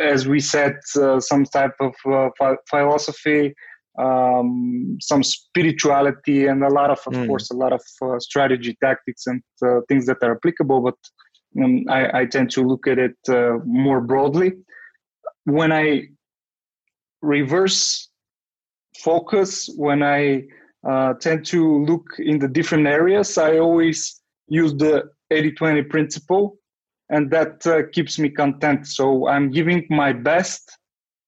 as 0.00 0.28
we 0.28 0.38
said, 0.38 0.76
uh, 1.00 1.18
some 1.18 1.44
type 1.44 1.74
of 1.80 1.94
uh, 2.06 2.28
philosophy, 2.68 3.54
um, 3.98 4.98
some 5.00 5.22
spirituality, 5.22 6.46
and 6.46 6.62
a 6.62 6.68
lot 6.68 6.90
of, 6.90 7.00
of 7.06 7.14
mm. 7.14 7.26
course, 7.26 7.50
a 7.50 7.54
lot 7.54 7.72
of 7.72 7.80
uh, 8.02 8.18
strategy, 8.18 8.76
tactics, 8.82 9.26
and 9.26 9.42
things 9.88 10.04
that 10.04 10.18
are 10.22 10.36
applicable. 10.36 10.82
But 10.82 10.96
um, 11.64 11.84
I, 11.88 12.20
I, 12.20 12.24
tend 12.26 12.50
to 12.50 12.62
look 12.62 12.86
at 12.86 12.98
it 12.98 13.16
more 13.64 14.02
broadly. 14.02 14.52
When 15.44 15.72
I 15.72 16.08
reverse 17.22 18.08
focus, 18.98 19.70
when 19.76 20.02
I 20.02 20.44
tend 21.20 21.46
to 21.46 21.84
look 21.84 22.04
in 22.18 22.38
the 22.38 22.48
different 22.48 22.86
areas, 22.86 23.38
I 23.38 23.58
always 23.58 24.20
use 24.48 24.74
the 24.74 25.10
80-20 25.32 25.88
principle 25.88 26.58
and 27.10 27.30
that 27.30 27.66
uh, 27.66 27.82
keeps 27.92 28.18
me 28.18 28.30
content. 28.30 28.86
So 28.86 29.28
i'm 29.28 29.50
giving 29.50 29.86
my 29.90 30.12
best 30.12 30.78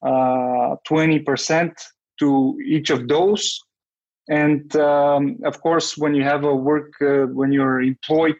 uh, 0.02 0.76
20% 0.88 1.72
to 2.20 2.58
each 2.64 2.90
of 2.90 3.08
those. 3.08 3.60
And 4.28 4.74
um, 4.76 5.38
of 5.44 5.60
course 5.60 5.98
when 5.98 6.14
you 6.14 6.22
have 6.22 6.44
a 6.44 6.54
work 6.54 6.92
uh, 7.02 7.26
when 7.38 7.52
you're 7.52 7.82
employed 7.82 8.36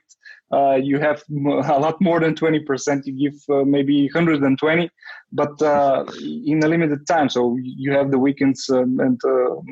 uh, 0.52 0.74
you 0.74 0.98
have 0.98 1.22
a 1.30 1.78
lot 1.78 2.00
more 2.00 2.20
than 2.20 2.34
20% 2.34 3.06
you 3.06 3.30
give 3.30 3.40
uh, 3.50 3.64
maybe 3.64 4.04
120 4.04 4.90
but 5.32 5.62
uh, 5.62 6.04
in 6.20 6.62
a 6.62 6.68
limited 6.68 7.06
time 7.06 7.28
so 7.28 7.56
you 7.60 7.92
have 7.92 8.10
the 8.10 8.18
weekends 8.18 8.68
and 8.68 8.98
the, 8.98 9.62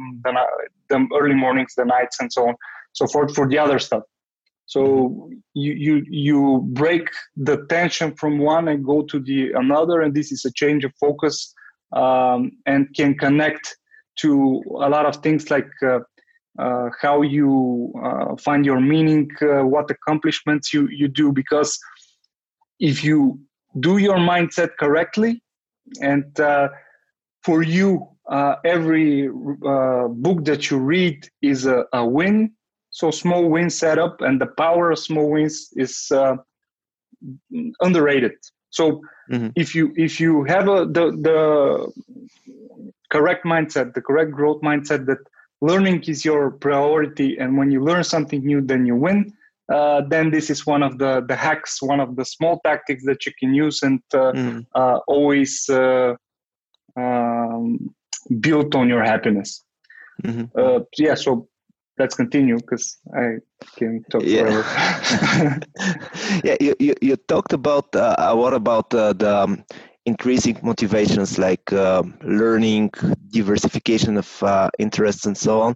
the 0.88 1.08
early 1.20 1.34
mornings 1.34 1.74
the 1.76 1.84
nights 1.84 2.18
and 2.20 2.32
so 2.32 2.48
on 2.48 2.54
so 2.92 3.06
forth 3.06 3.34
for 3.34 3.48
the 3.48 3.58
other 3.58 3.78
stuff 3.78 4.02
so 4.66 4.80
mm-hmm. 4.80 5.34
you 5.54 5.72
you 5.72 6.04
you 6.08 6.68
break 6.72 7.08
the 7.36 7.56
tension 7.68 8.14
from 8.14 8.38
one 8.38 8.68
and 8.68 8.84
go 8.84 9.02
to 9.02 9.18
the 9.20 9.52
another 9.52 10.00
and 10.00 10.14
this 10.14 10.30
is 10.32 10.44
a 10.44 10.52
change 10.52 10.84
of 10.84 10.92
focus 10.98 11.52
um, 11.92 12.52
and 12.66 12.88
can 12.94 13.16
connect 13.18 13.76
to 14.16 14.62
a 14.80 14.88
lot 14.88 15.06
of 15.06 15.16
things 15.16 15.50
like 15.50 15.70
uh, 15.82 15.96
uh, 15.96 16.00
how 17.00 17.22
you 17.22 17.92
uh, 18.02 18.36
find 18.36 18.64
your 18.64 18.80
meaning, 18.80 19.30
uh, 19.42 19.62
what 19.64 19.90
accomplishments 19.90 20.72
you, 20.72 20.88
you 20.88 21.08
do. 21.08 21.32
Because 21.32 21.78
if 22.78 23.04
you 23.04 23.40
do 23.78 23.98
your 23.98 24.16
mindset 24.16 24.70
correctly, 24.78 25.42
and 26.00 26.38
uh, 26.40 26.68
for 27.42 27.62
you, 27.62 28.06
uh, 28.30 28.56
every 28.64 29.28
book 29.28 30.44
that 30.44 30.70
you 30.70 30.78
read 30.78 31.28
is 31.42 31.66
a, 31.66 31.84
a, 31.92 32.06
win. 32.06 32.52
So 32.90 33.10
small 33.10 33.48
wins 33.48 33.76
set 33.76 33.98
up, 33.98 34.20
and 34.20 34.40
the 34.40 34.46
power 34.46 34.92
of 34.92 34.98
small 34.98 35.30
wins 35.30 35.70
is 35.76 36.12
underrated. 37.80 38.32
So 38.70 39.02
mm-hmm. 39.30 39.48
if 39.56 39.74
you 39.74 39.92
if 39.96 40.20
you 40.20 40.44
have 40.44 40.68
a, 40.68 40.86
the 40.86 41.10
the 41.28 41.92
correct 43.10 43.44
mindset, 43.44 43.94
the 43.94 44.00
correct 44.00 44.30
growth 44.30 44.62
mindset 44.62 45.06
that 45.06 45.18
learning 45.60 46.02
is 46.04 46.24
your 46.24 46.50
priority 46.50 47.36
and 47.38 47.56
when 47.56 47.70
you 47.70 47.82
learn 47.82 48.04
something 48.04 48.44
new 48.44 48.60
then 48.60 48.86
you 48.86 48.94
win 48.94 49.32
uh, 49.72 50.02
then 50.08 50.30
this 50.30 50.50
is 50.50 50.66
one 50.66 50.82
of 50.82 50.98
the 50.98 51.24
the 51.28 51.36
hacks 51.36 51.82
one 51.82 52.00
of 52.00 52.16
the 52.16 52.24
small 52.24 52.60
tactics 52.64 53.04
that 53.04 53.24
you 53.26 53.32
can 53.38 53.54
use 53.54 53.82
and 53.82 54.00
uh, 54.14 54.32
mm. 54.32 54.66
uh, 54.74 54.98
always 55.06 55.68
uh, 55.68 56.14
um, 56.96 57.94
build 58.40 58.74
on 58.74 58.88
your 58.88 59.02
happiness 59.02 59.64
mm-hmm. 60.22 60.44
Uh, 60.58 60.80
yeah 60.96 61.14
so 61.14 61.46
let's 61.98 62.14
continue 62.14 62.56
because 62.56 62.98
i 63.14 63.36
can 63.76 64.02
talk 64.10 64.22
yeah. 64.24 64.44
forever 64.44 65.60
yeah 66.44 66.56
you, 66.60 66.74
you, 66.78 66.94
you, 67.02 67.16
talked 67.16 67.52
about 67.52 67.94
uh, 67.94 68.34
what 68.34 68.54
about 68.54 68.88
the 68.90 69.42
um, 69.42 69.62
increasing 70.10 70.56
motivations 70.62 71.38
like 71.38 71.72
uh, 71.72 72.02
learning, 72.22 72.90
diversification 73.30 74.16
of 74.16 74.28
uh, 74.42 74.68
interests, 74.78 75.24
and 75.26 75.36
so 75.36 75.60
on. 75.66 75.74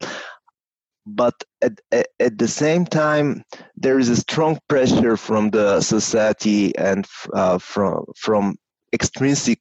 But 1.07 1.35
at, 1.63 1.75
at, 1.93 2.09
at, 2.19 2.39
the 2.39 2.49
same 2.49 2.85
time, 2.87 3.45
there 3.77 3.99
is 3.99 4.09
a 4.09 4.17
strong 4.17 4.59
pressure 4.69 5.17
from 5.17 5.51
the 5.51 5.81
society 5.81 6.75
and 6.77 7.07
uh, 7.35 7.59
from, 7.59 8.05
from 8.17 8.57
extrinsic 8.93 9.61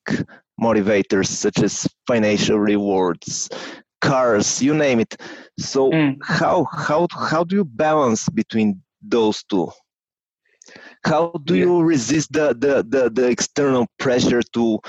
motivators 0.59 1.27
such 1.27 1.59
as 1.61 1.87
financial 2.07 2.59
rewards, 2.59 3.49
cars, 4.01 4.61
you 4.61 4.73
name 4.73 4.99
it. 4.99 5.13
So 5.59 5.91
mm. 5.91 6.17
how 6.23 6.65
how 6.87 7.07
how 7.11 7.43
do 7.43 7.55
you 7.55 7.65
balance 7.65 8.29
between 8.29 8.81
those 9.01 9.43
two? 9.43 9.67
How 11.05 11.31
do 11.43 11.55
yeah. 11.55 11.65
you 11.65 11.81
resist 11.81 12.33
the, 12.33 12.53
the, 12.53 12.86
the, 12.88 13.10
the, 13.10 13.27
external 13.29 13.88
pressure 14.00 14.41
to 14.53 14.79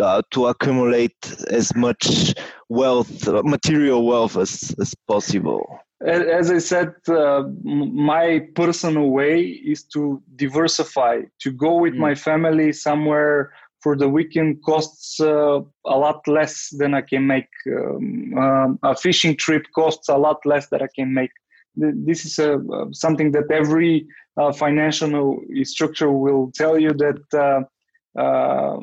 uh, 0.00 0.22
to 0.30 0.46
accumulate 0.46 1.16
as 1.50 1.74
much 1.74 2.34
wealth, 2.68 3.26
material 3.44 4.06
wealth 4.06 4.36
as, 4.36 4.74
as 4.80 4.94
possible? 5.08 5.80
As 6.06 6.52
I 6.52 6.58
said, 6.58 6.94
uh, 7.08 7.42
my 7.64 8.46
personal 8.54 9.10
way 9.10 9.42
is 9.42 9.82
to 9.94 10.22
diversify, 10.36 11.22
to 11.40 11.50
go 11.50 11.74
with 11.74 11.94
mm. 11.94 11.98
my 11.98 12.14
family 12.14 12.72
somewhere 12.72 13.52
for 13.82 13.96
the 13.96 14.08
weekend 14.08 14.62
costs 14.62 15.20
uh, 15.20 15.60
a 15.86 15.98
lot 15.98 16.26
less 16.28 16.68
than 16.78 16.94
I 16.94 17.00
can 17.00 17.26
make. 17.26 17.48
Um, 17.66 18.34
um, 18.38 18.78
a 18.84 18.94
fishing 18.94 19.36
trip 19.36 19.66
costs 19.74 20.08
a 20.08 20.16
lot 20.16 20.38
less 20.44 20.68
than 20.68 20.82
I 20.82 20.88
can 20.94 21.12
make 21.12 21.30
this 21.78 22.24
is 22.24 22.38
a, 22.38 22.54
uh, 22.54 22.86
something 22.92 23.32
that 23.32 23.50
every 23.50 24.06
uh, 24.36 24.52
financial 24.52 25.40
structure 25.62 26.10
will 26.10 26.50
tell 26.54 26.78
you 26.78 26.92
that 26.92 27.22
uh, 27.34 28.20
uh, 28.20 28.78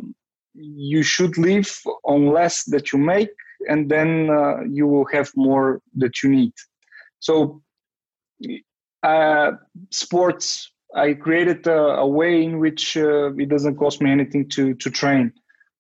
you 0.54 1.04
should 1.04 1.38
live 1.38 1.70
on 2.04 2.28
less 2.28 2.64
that 2.66 2.92
you 2.92 3.00
make 3.00 3.30
and 3.70 3.90
then 3.90 4.30
uh, 4.30 4.62
you 4.70 4.88
will 4.88 5.06
have 5.12 5.32
more 5.36 5.82
that 5.96 6.22
you 6.22 6.30
need. 6.30 6.54
So 7.20 7.62
uh, 9.04 9.52
sports 9.92 10.72
i 10.96 11.14
created 11.14 11.68
a, 11.68 11.80
a, 12.06 12.08
way 12.08 12.44
in 12.44 12.60
which 12.60 12.96
it 12.96 13.50
doesn't 13.50 13.76
cost 13.76 14.02
me 14.02 14.12
anything 14.12 14.48
to 14.50 14.74
to 14.76 14.90
train. 14.90 15.32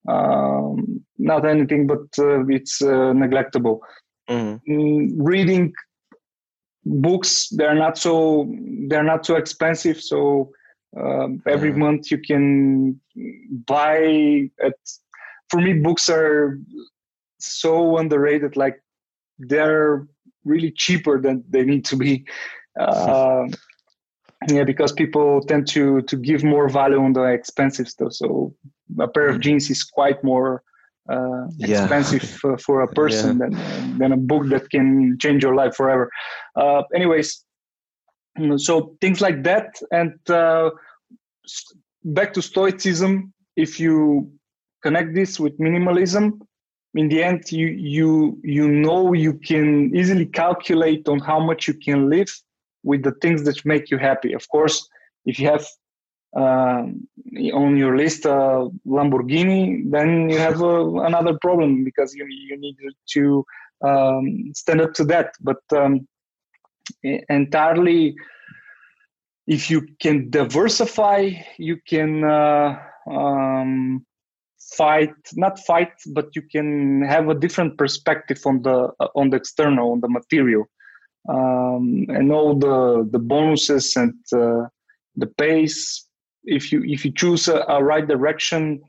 Um, 0.09 1.05
not 1.17 1.45
anything 1.45 1.87
but 1.87 2.05
it's 2.49 2.81
neglectable. 2.81 3.79
Mm. 4.29 4.59
reading 5.17 5.73
books 6.85 7.49
they're 7.49 7.75
not 7.75 7.97
so 7.97 8.51
they're 8.87 9.03
not 9.03 9.25
so 9.25 9.35
expensive. 9.35 10.01
So 10.01 10.51
um, 10.95 11.41
every 11.47 11.73
month 11.73 12.11
you 12.11 12.19
can 12.19 12.99
buy 13.65 14.49
at 14.63 14.73
for 15.49 15.61
me 15.61 15.73
books 15.73 16.09
are 16.09 16.59
so 17.39 17.97
underrated 17.97 18.55
like 18.55 18.81
they're 19.39 20.07
really 20.43 20.71
cheaper 20.71 21.19
than 21.19 21.43
they 21.49 21.63
need 21.63 21.85
to 21.85 21.95
be. 21.95 22.25
Uh, 22.79 23.47
yeah 24.47 24.63
because 24.63 24.91
people 24.91 25.41
tend 25.41 25.67
to 25.67 26.01
to 26.03 26.15
give 26.15 26.43
more 26.43 26.69
value 26.69 27.01
on 27.01 27.13
the 27.13 27.23
expensive 27.23 27.87
stuff. 27.87 28.13
So 28.13 28.53
a 28.99 29.07
pair 29.07 29.27
of 29.27 29.37
mm. 29.37 29.41
jeans 29.41 29.69
is 29.69 29.83
quite 29.83 30.23
more 30.23 30.63
uh, 31.09 31.47
expensive 31.59 32.39
uh, 32.43 32.57
for 32.57 32.81
a 32.81 32.87
person 32.87 33.37
yeah. 33.37 33.49
than 33.49 33.97
than 33.97 34.11
a 34.11 34.17
book 34.17 34.47
that 34.47 34.69
can 34.69 35.17
change 35.19 35.43
your 35.43 35.55
life 35.55 35.75
forever. 35.75 36.09
Uh, 36.55 36.83
anyways, 36.93 37.43
so 38.57 38.95
things 39.01 39.21
like 39.21 39.43
that, 39.43 39.75
and 39.91 40.13
uh, 40.29 40.69
back 42.03 42.33
to 42.33 42.41
Stoicism. 42.41 43.33
If 43.55 43.79
you 43.79 44.31
connect 44.83 45.15
this 45.15 45.39
with 45.39 45.57
minimalism, 45.59 46.41
in 46.95 47.09
the 47.09 47.23
end, 47.23 47.51
you 47.51 47.67
you 47.67 48.39
you 48.43 48.67
know 48.67 49.13
you 49.13 49.33
can 49.33 49.95
easily 49.95 50.25
calculate 50.25 51.07
on 51.07 51.19
how 51.19 51.39
much 51.39 51.67
you 51.67 51.73
can 51.73 52.09
live 52.09 52.31
with 52.83 53.03
the 53.03 53.11
things 53.21 53.43
that 53.43 53.63
make 53.65 53.91
you 53.91 53.97
happy. 53.97 54.33
Of 54.33 54.47
course, 54.49 54.87
if 55.25 55.39
you 55.39 55.47
have 55.49 55.65
on 56.35 57.77
your 57.77 57.97
list 57.97 58.25
uh, 58.25 58.67
Lamborghini, 58.85 59.89
then 59.89 60.29
you 60.29 60.37
have 60.37 60.61
uh, 60.61 60.95
another 61.01 61.37
problem 61.41 61.83
because 61.83 62.13
you 62.13 62.25
you 62.27 62.57
need 62.57 62.77
to 63.13 63.45
um, 63.81 64.51
stand 64.53 64.81
up 64.81 64.93
to 64.93 65.05
that. 65.05 65.33
But 65.41 65.61
um, 65.71 66.07
entirely, 67.29 68.15
if 69.47 69.69
you 69.69 69.87
can 69.99 70.29
diversify, 70.29 71.31
you 71.57 71.77
can 71.87 72.23
uh, 72.23 72.79
um, 73.09 74.05
fight 74.75 75.13
not 75.33 75.59
fight, 75.59 75.93
but 76.07 76.35
you 76.35 76.41
can 76.41 77.01
have 77.03 77.29
a 77.29 77.35
different 77.35 77.77
perspective 77.77 78.41
on 78.45 78.61
the 78.61 78.91
on 79.15 79.29
the 79.29 79.37
external, 79.37 79.91
on 79.91 80.01
the 80.01 80.09
material, 80.09 80.65
um, 81.29 82.05
and 82.09 82.31
all 82.31 82.55
the 82.55 83.07
the 83.09 83.19
bonuses 83.19 83.95
and 83.95 84.13
uh, 84.33 84.67
the 85.15 85.27
pace 85.37 86.05
if 86.45 86.71
you 86.71 86.83
if 86.85 87.05
you 87.05 87.11
choose 87.11 87.47
a, 87.47 87.65
a 87.67 87.83
right 87.83 88.07
direction 88.07 88.81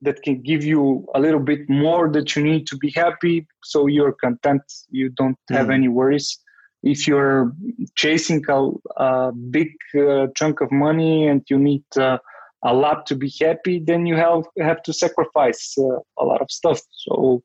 that 0.00 0.20
can 0.22 0.42
give 0.42 0.64
you 0.64 1.06
a 1.14 1.20
little 1.20 1.40
bit 1.40 1.68
more 1.68 2.10
that 2.10 2.34
you 2.34 2.42
need 2.42 2.66
to 2.66 2.76
be 2.76 2.90
happy 2.90 3.46
so 3.62 3.86
you're 3.86 4.12
content 4.12 4.62
you 4.90 5.08
don't 5.10 5.38
have 5.50 5.68
mm. 5.68 5.74
any 5.74 5.88
worries 5.88 6.38
if 6.82 7.06
you're 7.06 7.52
chasing 7.94 8.42
a, 8.48 8.70
a 8.96 9.32
big 9.32 9.68
uh, 9.96 10.26
chunk 10.34 10.60
of 10.60 10.72
money 10.72 11.28
and 11.28 11.42
you 11.48 11.56
need 11.56 11.84
uh, 11.96 12.18
a 12.64 12.74
lot 12.74 13.06
to 13.06 13.14
be 13.14 13.32
happy 13.40 13.78
then 13.78 14.06
you 14.06 14.16
have 14.16 14.42
have 14.58 14.82
to 14.82 14.92
sacrifice 14.92 15.74
uh, 15.78 15.98
a 16.18 16.24
lot 16.24 16.40
of 16.40 16.50
stuff 16.50 16.80
so 16.90 17.42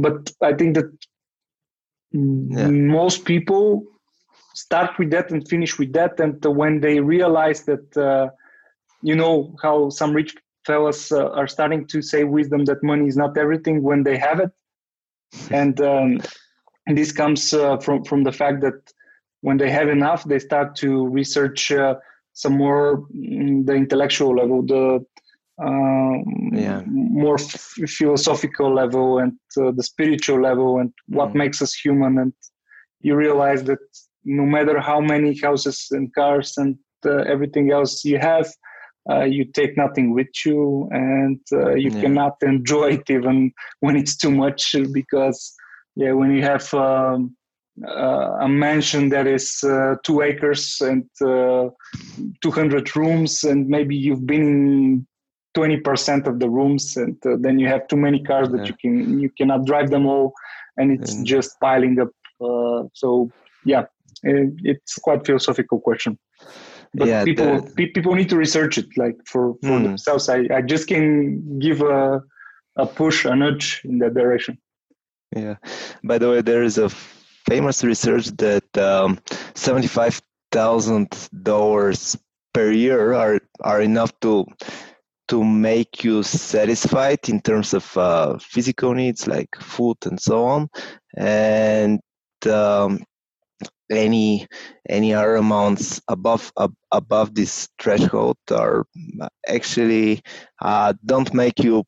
but 0.00 0.30
i 0.42 0.52
think 0.52 0.74
that 0.74 0.90
yeah. 2.12 2.68
most 2.68 3.24
people 3.24 3.84
start 4.54 4.98
with 4.98 5.10
that 5.10 5.30
and 5.30 5.48
finish 5.48 5.78
with 5.78 5.92
that 5.92 6.18
and 6.20 6.44
when 6.44 6.80
they 6.80 7.00
realize 7.00 7.64
that 7.64 7.96
uh, 7.96 8.28
you 9.02 9.14
know 9.14 9.54
how 9.62 9.90
some 9.90 10.12
rich 10.12 10.34
fellas 10.66 11.12
uh, 11.12 11.28
are 11.30 11.48
starting 11.48 11.86
to 11.86 12.00
say 12.00 12.24
wisdom 12.24 12.64
that 12.64 12.82
money 12.82 13.06
is 13.06 13.16
not 13.16 13.36
everything 13.36 13.82
when 13.82 14.02
they 14.02 14.16
have 14.16 14.40
it 14.40 14.50
and, 15.50 15.80
um, 15.80 16.20
this 16.86 17.12
comes 17.12 17.52
uh, 17.54 17.76
from 17.78 18.02
from 18.04 18.24
the 18.24 18.32
fact 18.32 18.60
that 18.60 18.92
when 19.42 19.56
they 19.56 19.70
have 19.70 19.88
enough 19.88 20.24
they 20.24 20.38
start 20.38 20.74
to 20.74 21.06
research 21.06 21.70
uh, 21.70 21.94
some 22.32 22.54
more 22.54 23.06
mm, 23.14 23.64
the 23.64 23.72
intellectual 23.72 24.34
level 24.34 24.62
the 24.62 25.04
um, 25.62 26.24
yeah. 26.52 26.82
more 26.86 27.38
f- 27.38 27.78
philosophical 27.86 28.74
level 28.74 29.18
and 29.18 29.32
uh, 29.60 29.70
the 29.70 29.82
spiritual 29.82 30.40
level 30.40 30.78
and 30.78 30.92
what 31.06 31.30
mm. 31.30 31.34
makes 31.34 31.62
us 31.62 31.72
human 31.72 32.18
and 32.18 32.32
you 33.00 33.14
realize 33.14 33.62
that 33.64 33.78
no 34.24 34.44
matter 34.44 34.80
how 34.80 35.00
many 35.00 35.38
houses 35.40 35.88
and 35.90 36.12
cars 36.14 36.54
and 36.56 36.76
uh, 37.04 37.18
everything 37.34 37.70
else 37.70 38.04
you 38.04 38.18
have 38.18 38.46
uh, 39.10 39.24
you 39.24 39.44
take 39.44 39.76
nothing 39.76 40.14
with 40.14 40.28
you 40.44 40.88
and 40.92 41.40
uh, 41.52 41.74
you 41.74 41.90
yeah. 41.90 42.00
cannot 42.02 42.36
enjoy 42.42 42.90
it 42.90 43.10
even 43.10 43.52
when 43.80 43.96
it's 43.96 44.16
too 44.16 44.30
much 44.30 44.74
because 44.92 45.54
yeah 45.96 46.12
when 46.12 46.30
you 46.30 46.42
have 46.42 46.72
um, 46.74 47.36
uh, 47.88 48.36
a 48.40 48.48
mansion 48.48 49.08
that 49.08 49.26
is 49.26 49.64
uh, 49.64 49.96
two 50.04 50.20
acres 50.20 50.80
and 50.80 51.04
uh, 51.22 51.68
200 52.42 52.94
rooms 52.94 53.44
and 53.44 53.66
maybe 53.66 53.96
you've 53.96 54.26
been 54.26 54.42
in 54.42 55.06
20% 55.56 56.26
of 56.26 56.38
the 56.38 56.48
rooms 56.48 56.96
and 56.96 57.16
uh, 57.26 57.36
then 57.40 57.58
you 57.58 57.66
have 57.66 57.86
too 57.88 57.96
many 57.96 58.22
cars 58.22 58.50
that 58.50 58.58
yeah. 58.58 58.66
you 58.66 58.74
can 58.80 59.20
you 59.20 59.30
cannot 59.30 59.64
drive 59.64 59.90
them 59.90 60.06
all 60.06 60.32
and 60.76 60.92
it's 60.92 61.14
and 61.14 61.26
just 61.26 61.58
piling 61.60 61.98
up 61.98 62.10
so 62.94 63.30
yeah 63.64 63.84
it, 64.22 64.52
it's 64.64 64.96
quite 64.96 65.24
philosophical 65.26 65.80
question 65.80 66.18
but 66.94 67.08
yeah, 67.08 67.24
people 67.24 67.60
the, 67.60 67.86
people 67.88 68.14
need 68.14 68.28
to 68.28 68.36
research 68.36 68.78
it. 68.78 68.86
Like 68.96 69.16
for 69.26 69.54
for 69.62 69.78
mm. 69.78 69.82
themselves 69.84 70.28
i 70.28 70.46
i 70.54 70.60
just 70.60 70.88
can 70.88 71.58
give 71.58 71.80
a 71.82 72.22
a 72.76 72.86
push 72.86 73.24
a 73.24 73.34
nudge 73.34 73.80
in 73.84 73.98
that 73.98 74.14
direction. 74.14 74.58
Yeah. 75.34 75.56
By 76.04 76.18
the 76.18 76.30
way 76.30 76.42
there 76.42 76.62
is 76.62 76.78
a 76.78 76.88
famous 77.48 77.82
research 77.84 78.26
that 78.36 78.78
um, 78.78 79.18
seventy-five 79.54 80.20
thousand 80.50 81.28
dollars 81.42 82.16
per 82.52 82.70
year 82.70 83.14
are 83.14 83.40
are 83.60 83.80
enough 83.80 84.12
to 84.20 84.46
to 85.28 85.42
make 85.42 86.04
you 86.04 86.22
satisfied 86.22 87.28
in 87.28 87.40
terms 87.40 87.72
of 87.72 87.96
uh, 87.96 88.36
physical 88.38 88.92
needs 88.94 89.26
like 89.26 89.48
food 89.58 89.96
and 90.04 90.20
so 90.20 90.44
on. 90.44 90.68
And 91.16 92.00
um, 92.50 93.04
any 93.90 94.46
any 94.88 95.14
other 95.14 95.36
amounts 95.36 96.00
above 96.08 96.52
uh, 96.56 96.68
above 96.90 97.34
this 97.34 97.68
threshold 97.78 98.36
are 98.50 98.86
actually 99.48 100.20
uh, 100.60 100.92
don't 101.04 101.34
make 101.34 101.62
you 101.62 101.84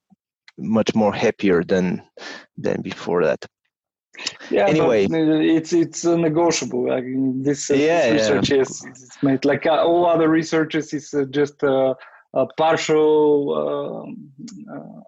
much 0.58 0.94
more 0.94 1.12
happier 1.12 1.64
than 1.64 2.02
than 2.56 2.82
before 2.82 3.24
that. 3.24 3.44
Yeah 4.50 4.68
anyway. 4.68 5.06
it's 5.10 5.72
it's 5.72 6.04
uh, 6.04 6.16
negotiable. 6.16 6.88
Like 6.88 7.04
this, 7.42 7.70
uh, 7.70 7.74
yeah, 7.74 8.10
this 8.10 8.30
research 8.30 8.50
yeah. 8.50 8.60
is, 8.60 8.84
is 8.84 9.10
made 9.22 9.44
like 9.44 9.66
uh, 9.66 9.82
all 9.82 10.06
other 10.06 10.28
researches 10.28 10.92
is 10.92 11.12
uh, 11.14 11.24
just 11.24 11.62
a, 11.62 11.96
a 12.34 12.46
partial 12.56 14.04
um, 14.06 15.04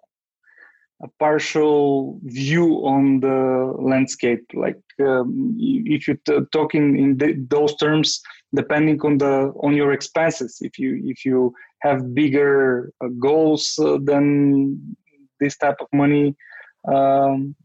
a 1.01 1.07
partial 1.19 2.19
view 2.23 2.85
on 2.85 3.19
the 3.19 3.73
landscape. 3.79 4.43
Like 4.53 4.79
um, 4.99 5.55
if 5.59 6.07
you're 6.07 6.19
t- 6.25 6.39
talking 6.51 6.97
in 6.97 7.17
the, 7.17 7.33
those 7.49 7.75
terms 7.77 8.21
depending 8.55 8.99
on 9.01 9.17
the 9.17 9.51
on 9.61 9.75
your 9.75 9.91
expenses. 9.91 10.57
If 10.61 10.79
you 10.79 11.01
if 11.05 11.25
you 11.25 11.53
have 11.81 12.15
bigger 12.15 12.91
uh, 13.03 13.09
goals 13.19 13.77
uh, 13.79 13.97
than 14.03 14.95
this 15.39 15.57
type 15.57 15.77
of 15.79 15.87
money 15.93 16.35
um, 16.87 17.55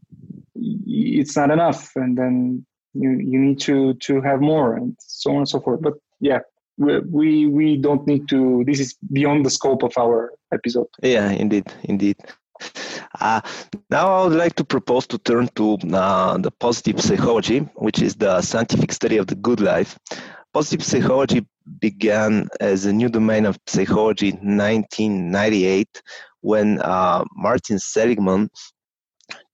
it's 0.55 1.35
not 1.35 1.51
enough. 1.51 1.91
And 1.95 2.17
then 2.17 2.65
you 2.93 3.11
you 3.11 3.39
need 3.39 3.59
to 3.61 3.95
to 3.95 4.21
have 4.21 4.41
more 4.41 4.75
and 4.75 4.95
so 4.99 5.31
on 5.31 5.37
and 5.37 5.49
so 5.49 5.59
forth. 5.59 5.81
But 5.81 5.93
yeah 6.19 6.39
we 6.77 7.47
we 7.47 7.77
don't 7.77 8.05
need 8.07 8.27
to 8.29 8.63
this 8.65 8.79
is 8.79 8.95
beyond 9.11 9.45
the 9.45 9.49
scope 9.49 9.83
of 9.83 9.93
our 9.97 10.33
episode. 10.51 10.87
Yeah 11.01 11.29
indeed 11.31 11.71
indeed 11.83 12.17
uh, 13.19 13.41
now 13.89 14.07
I 14.15 14.23
would 14.25 14.37
like 14.37 14.55
to 14.55 14.63
propose 14.63 15.07
to 15.07 15.17
turn 15.17 15.49
to 15.55 15.77
uh, 15.93 16.37
the 16.37 16.51
positive 16.51 17.01
psychology, 17.01 17.59
which 17.75 18.01
is 18.01 18.15
the 18.15 18.41
scientific 18.41 18.91
study 18.91 19.17
of 19.17 19.27
the 19.27 19.35
good 19.35 19.59
life. 19.59 19.97
Positive 20.53 20.83
psychology 20.85 21.45
began 21.79 22.47
as 22.59 22.85
a 22.85 22.93
new 22.93 23.09
domain 23.09 23.45
of 23.45 23.57
psychology 23.67 24.29
in 24.29 24.57
1998 24.57 26.01
when 26.41 26.79
uh, 26.81 27.23
Martin 27.35 27.79
Seligman 27.79 28.49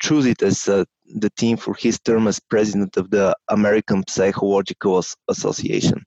chose 0.02 0.26
it 0.26 0.42
as 0.42 0.68
uh, 0.68 0.84
the 1.16 1.30
team 1.32 1.58
for 1.58 1.74
his 1.74 2.00
term 2.00 2.28
as 2.28 2.40
president 2.40 2.98
of 2.98 3.10
the 3.10 3.36
American 3.50 4.04
Psychological 4.08 5.04
Association. 5.28 6.04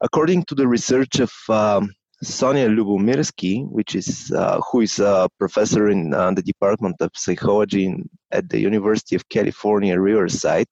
According 0.00 0.44
to 0.44 0.54
the 0.54 0.68
research 0.68 1.20
of 1.20 1.32
um, 1.48 1.94
Sonja 2.26 2.68
Lyubomirsky, 2.68 3.66
which 3.68 3.94
is 3.94 4.32
uh, 4.32 4.60
who 4.60 4.80
is 4.80 4.98
a 4.98 5.28
professor 5.38 5.88
in 5.88 6.12
uh, 6.12 6.32
the 6.32 6.42
Department 6.42 6.96
of 7.00 7.10
Psychology 7.14 7.86
in, 7.86 8.08
at 8.32 8.48
the 8.48 8.60
University 8.60 9.14
of 9.16 9.28
California, 9.28 9.98
Riverside. 9.98 10.68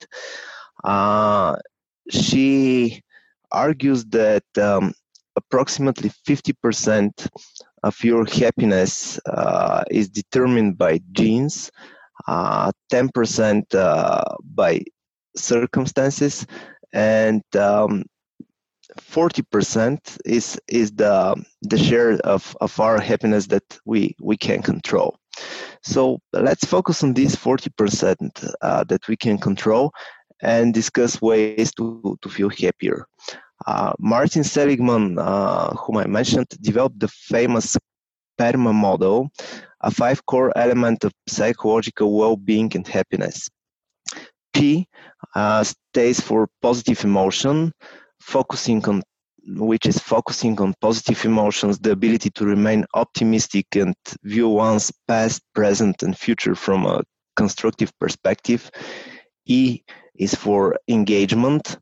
Uh, 0.82 1.56
she 2.10 3.02
argues 3.52 4.04
that 4.06 4.44
um, 4.60 4.92
approximately 5.36 6.10
50% 6.28 7.28
of 7.82 8.02
your 8.02 8.24
happiness 8.26 9.18
uh, 9.26 9.84
is 9.90 10.08
determined 10.08 10.76
by 10.76 11.00
genes, 11.12 11.70
10% 12.28 13.74
uh, 13.74 13.78
uh, 13.78 14.36
by 14.42 14.82
circumstances, 15.36 16.46
and 16.92 17.42
um, 17.56 18.04
40% 19.00 20.18
is 20.24 20.60
is 20.68 20.92
the 20.92 21.36
the 21.62 21.78
share 21.78 22.12
of, 22.24 22.56
of 22.60 22.78
our 22.80 23.00
happiness 23.00 23.46
that 23.48 23.64
we 23.84 24.14
we 24.20 24.36
can 24.36 24.62
control. 24.62 25.16
So 25.82 26.18
let's 26.32 26.64
focus 26.64 27.02
on 27.02 27.14
these 27.14 27.36
40% 27.36 28.54
uh, 28.62 28.84
that 28.84 29.06
we 29.08 29.16
can 29.16 29.38
control 29.38 29.92
and 30.40 30.72
discuss 30.72 31.20
ways 31.20 31.72
to, 31.74 32.16
to 32.22 32.28
feel 32.28 32.50
happier. 32.50 33.06
Uh, 33.66 33.92
martin 33.98 34.44
seligman 34.44 35.18
uh, 35.18 35.70
whom 35.76 35.96
i 35.96 36.06
mentioned 36.06 36.48
developed 36.60 36.98
the 36.98 37.08
famous 37.08 37.76
PERMA 38.36 38.72
model 38.74 39.30
a 39.84 39.90
five 39.90 40.24
core 40.26 40.52
element 40.56 41.04
of 41.04 41.12
psychological 41.28 42.16
well-being 42.16 42.72
and 42.74 42.86
happiness. 42.88 43.48
P 44.54 44.88
uh, 45.34 45.62
stays 45.62 46.20
for 46.20 46.48
positive 46.62 47.04
emotion 47.04 47.72
focusing 48.24 48.84
on 48.86 49.02
which 49.46 49.84
is 49.84 49.98
focusing 49.98 50.58
on 50.58 50.74
positive 50.80 51.22
emotions, 51.24 51.78
the 51.78 51.90
ability 51.90 52.30
to 52.30 52.46
remain 52.46 52.86
optimistic 52.94 53.66
and 53.76 53.94
view 54.22 54.48
one's 54.48 54.90
past, 55.06 55.42
present, 55.54 56.02
and 56.02 56.16
future 56.16 56.54
from 56.54 56.86
a 56.86 57.02
constructive 57.36 57.92
perspective. 57.98 58.70
E 59.44 59.82
is 60.14 60.34
for 60.34 60.78
engagement 60.88 61.76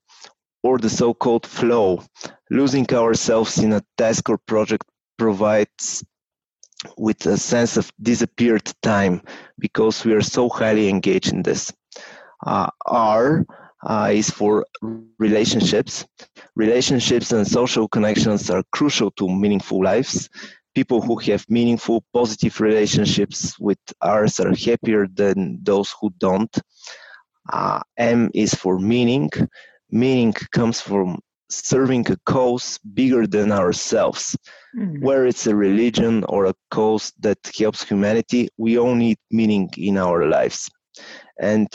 or 0.64 0.78
the 0.78 0.90
so 0.90 1.14
called 1.14 1.46
flow. 1.46 2.02
Losing 2.50 2.86
ourselves 2.92 3.58
in 3.58 3.72
a 3.72 3.82
task 3.96 4.28
or 4.28 4.38
project 4.38 4.84
provides 5.16 6.04
with 6.98 7.24
a 7.26 7.36
sense 7.36 7.76
of 7.76 7.92
disappeared 8.02 8.72
time 8.82 9.22
because 9.60 10.04
we 10.04 10.12
are 10.14 10.20
so 10.36 10.48
highly 10.48 10.88
engaged 10.88 11.32
in 11.32 11.42
this. 11.44 11.72
Uh, 12.44 12.68
R 12.86 13.46
uh, 13.86 14.10
is 14.12 14.30
for 14.30 14.66
relationships. 15.18 16.04
Relationships 16.54 17.32
and 17.32 17.46
social 17.46 17.88
connections 17.88 18.50
are 18.50 18.62
crucial 18.72 19.10
to 19.12 19.28
meaningful 19.28 19.82
lives. 19.82 20.28
People 20.74 21.00
who 21.00 21.18
have 21.18 21.44
meaningful, 21.48 22.04
positive 22.12 22.58
relationships 22.60 23.58
with 23.58 23.78
others 24.00 24.40
are 24.40 24.54
happier 24.54 25.06
than 25.06 25.58
those 25.62 25.94
who 26.00 26.10
don't. 26.18 26.56
Uh, 27.52 27.80
M 27.98 28.30
is 28.34 28.54
for 28.54 28.78
meaning. 28.78 29.30
Meaning 29.90 30.32
comes 30.52 30.80
from 30.80 31.18
serving 31.50 32.10
a 32.10 32.16
cause 32.24 32.78
bigger 32.94 33.26
than 33.26 33.52
ourselves. 33.52 34.36
Mm-hmm. 34.74 35.04
Where 35.04 35.26
it's 35.26 35.46
a 35.46 35.54
religion 35.54 36.24
or 36.28 36.46
a 36.46 36.54
cause 36.70 37.12
that 37.20 37.38
helps 37.58 37.82
humanity, 37.82 38.48
we 38.56 38.78
all 38.78 38.94
need 38.94 39.18
meaning 39.30 39.68
in 39.76 39.98
our 39.98 40.26
lives. 40.26 40.70
And 41.38 41.68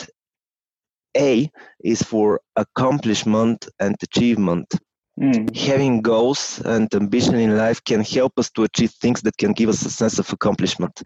a 1.18 1.50
is 1.82 2.02
for 2.02 2.40
accomplishment 2.56 3.68
and 3.80 3.96
achievement. 4.02 4.72
Mm. 5.20 5.54
Having 5.56 6.02
goals 6.02 6.60
and 6.64 6.92
ambition 6.94 7.34
in 7.34 7.56
life 7.56 7.82
can 7.84 8.02
help 8.02 8.38
us 8.38 8.50
to 8.52 8.62
achieve 8.64 8.92
things 8.92 9.20
that 9.22 9.36
can 9.36 9.52
give 9.52 9.68
us 9.68 9.84
a 9.84 9.90
sense 9.90 10.18
of 10.18 10.32
accomplishment. 10.32 11.02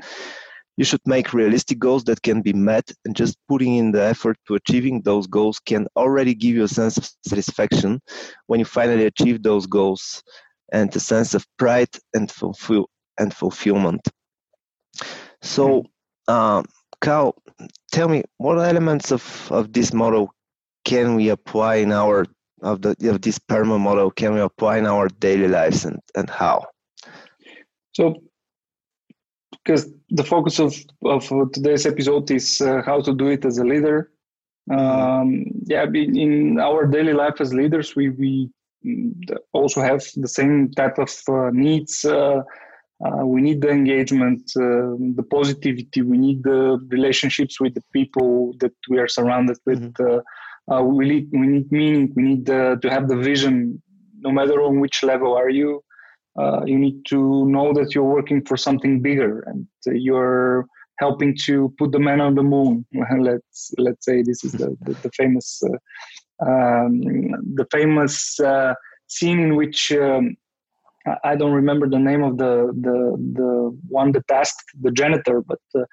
You 0.76 0.84
should 0.84 1.00
make 1.06 1.34
realistic 1.34 1.78
goals 1.78 2.04
that 2.04 2.22
can 2.22 2.40
be 2.40 2.52
met, 2.52 2.90
and 3.04 3.14
just 3.14 3.36
putting 3.48 3.76
in 3.76 3.92
the 3.92 4.02
effort 4.02 4.36
to 4.46 4.54
achieving 4.54 5.02
those 5.02 5.26
goals 5.26 5.58
can 5.58 5.86
already 5.96 6.34
give 6.34 6.54
you 6.54 6.64
a 6.64 6.68
sense 6.68 6.96
of 6.96 7.08
satisfaction 7.26 8.00
when 8.46 8.58
you 8.58 8.64
finally 8.64 9.06
achieve 9.06 9.42
those 9.42 9.66
goals 9.66 10.22
and 10.72 10.94
a 10.96 11.00
sense 11.00 11.34
of 11.34 11.46
pride 11.58 11.94
and 12.14 12.30
fulfill 12.30 12.88
and 13.18 13.34
fulfillment. 13.34 14.00
So, 15.42 15.84
uh, 16.28 16.62
Kal, 17.02 17.34
tell 17.92 18.08
me 18.08 18.24
what 18.38 18.58
elements 18.58 19.12
of, 19.12 19.48
of 19.50 19.72
this 19.72 19.92
model 19.92 20.34
can 20.84 21.14
we 21.14 21.28
apply 21.28 21.76
in 21.76 21.92
our 21.92 22.26
of 22.62 22.82
the 22.82 22.90
of 23.10 23.20
this 23.22 23.38
PERMA 23.38 23.78
model 23.78 24.10
can 24.10 24.34
we 24.34 24.40
apply 24.40 24.78
in 24.78 24.86
our 24.86 25.08
daily 25.08 25.48
lives 25.48 25.84
and, 25.84 26.00
and 26.14 26.28
how? 26.28 26.66
So 27.92 28.22
because 29.64 29.88
the 30.10 30.24
focus 30.24 30.58
of, 30.58 30.74
of 31.04 31.28
today's 31.52 31.86
episode 31.86 32.30
is 32.30 32.60
uh, 32.60 32.82
how 32.84 33.00
to 33.00 33.14
do 33.14 33.28
it 33.28 33.44
as 33.44 33.58
a 33.58 33.64
leader. 33.64 34.10
Um, 34.70 35.44
yeah, 35.64 35.84
in 35.84 36.58
our 36.58 36.86
daily 36.86 37.12
life 37.12 37.40
as 37.40 37.52
leaders, 37.52 37.94
we, 37.94 38.10
we 38.10 38.50
also 39.52 39.80
have 39.80 40.04
the 40.16 40.28
same 40.28 40.70
type 40.72 40.98
of 40.98 41.10
uh, 41.28 41.50
needs. 41.52 42.04
Uh, 42.04 42.42
uh, 43.04 43.26
we 43.26 43.40
need 43.42 43.60
the 43.60 43.70
engagement, 43.70 44.42
uh, 44.56 44.94
the 45.18 45.26
positivity. 45.28 46.02
We 46.02 46.18
need 46.18 46.44
the 46.44 46.78
relationships 46.88 47.60
with 47.60 47.74
the 47.74 47.82
people 47.92 48.54
that 48.60 48.72
we 48.88 48.98
are 48.98 49.08
surrounded 49.08 49.58
with. 49.66 49.82
Mm-hmm. 49.94 50.72
Uh, 50.72 50.82
we 50.82 51.08
need 51.08 51.28
we 51.32 51.46
need 51.46 51.72
meaning. 51.72 52.12
We 52.14 52.22
need 52.22 52.46
to 52.46 52.78
have 52.84 53.08
the 53.08 53.16
vision. 53.16 53.82
No 54.18 54.30
matter 54.30 54.62
on 54.62 54.78
which 54.78 55.02
level 55.02 55.34
are 55.34 55.50
you, 55.50 55.82
you 56.64 56.78
need 56.78 57.04
to 57.08 57.46
know 57.48 57.72
that 57.72 57.92
you're 57.94 58.14
working 58.18 58.44
for 58.44 58.56
something 58.56 59.02
bigger 59.02 59.40
and 59.40 59.66
you're 59.86 60.66
helping 60.98 61.36
to 61.46 61.74
put 61.78 61.90
the 61.90 61.98
man 61.98 62.20
on 62.20 62.36
the 62.36 62.44
moon. 62.44 62.86
let's 63.18 63.72
let's 63.78 64.04
say 64.04 64.22
this 64.22 64.44
is 64.44 64.52
the 64.52 64.76
the, 64.82 64.92
the 65.02 65.10
famous 65.10 65.60
um, 66.46 67.00
the 67.54 67.66
famous 67.70 68.38
uh, 68.40 68.74
scene 69.06 69.40
in 69.40 69.56
which 69.56 69.92
um, 69.92 70.36
I 71.24 71.34
don't 71.36 71.52
remember 71.52 71.88
the 71.88 71.98
name 71.98 72.22
of 72.22 72.38
the 72.38 72.72
the 72.80 72.96
the 73.38 73.78
one 73.88 74.12
that 74.12 74.30
asked 74.30 74.64
the 74.80 74.90
janitor, 74.90 75.42
but 75.42 75.60
uh, 75.74 75.84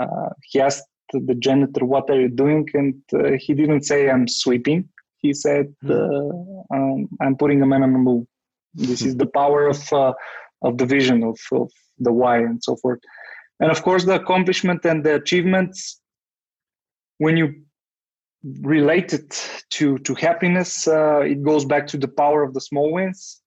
uh, 0.00 0.30
he 0.42 0.60
asked 0.60 0.86
the 1.12 1.34
janitor, 1.34 1.84
"What 1.84 2.10
are 2.10 2.20
you 2.20 2.28
doing?" 2.28 2.68
and 2.74 2.94
uh, 3.14 3.32
he 3.38 3.54
didn't 3.54 3.82
say, 3.82 4.10
"I'm 4.10 4.28
sweeping." 4.28 4.88
He 5.18 5.32
said, 5.32 5.74
um, 5.88 7.08
"I'm 7.20 7.36
putting 7.36 7.62
a 7.62 7.66
man 7.66 7.82
on 7.82 7.92
the 7.92 7.98
move." 7.98 8.26
This 8.74 9.02
is 9.02 9.16
the 9.16 9.26
power 9.26 9.68
of 9.68 9.92
uh, 9.92 10.12
of 10.62 10.78
the 10.78 10.86
vision 10.86 11.22
of, 11.22 11.38
of 11.52 11.70
the 11.98 12.12
why 12.12 12.38
and 12.38 12.62
so 12.62 12.76
forth, 12.76 13.00
and 13.60 13.70
of 13.70 13.82
course 13.82 14.04
the 14.04 14.16
accomplishment 14.16 14.84
and 14.84 15.04
the 15.04 15.14
achievements. 15.14 15.98
When 17.18 17.36
you 17.36 17.62
relate 18.60 19.12
it 19.14 19.30
to 19.70 19.96
to 19.98 20.14
happiness, 20.14 20.86
uh, 20.86 21.20
it 21.20 21.42
goes 21.42 21.64
back 21.64 21.86
to 21.88 21.96
the 21.96 22.08
power 22.08 22.42
of 22.42 22.52
the 22.52 22.60
small 22.60 22.92
wins 22.92 23.41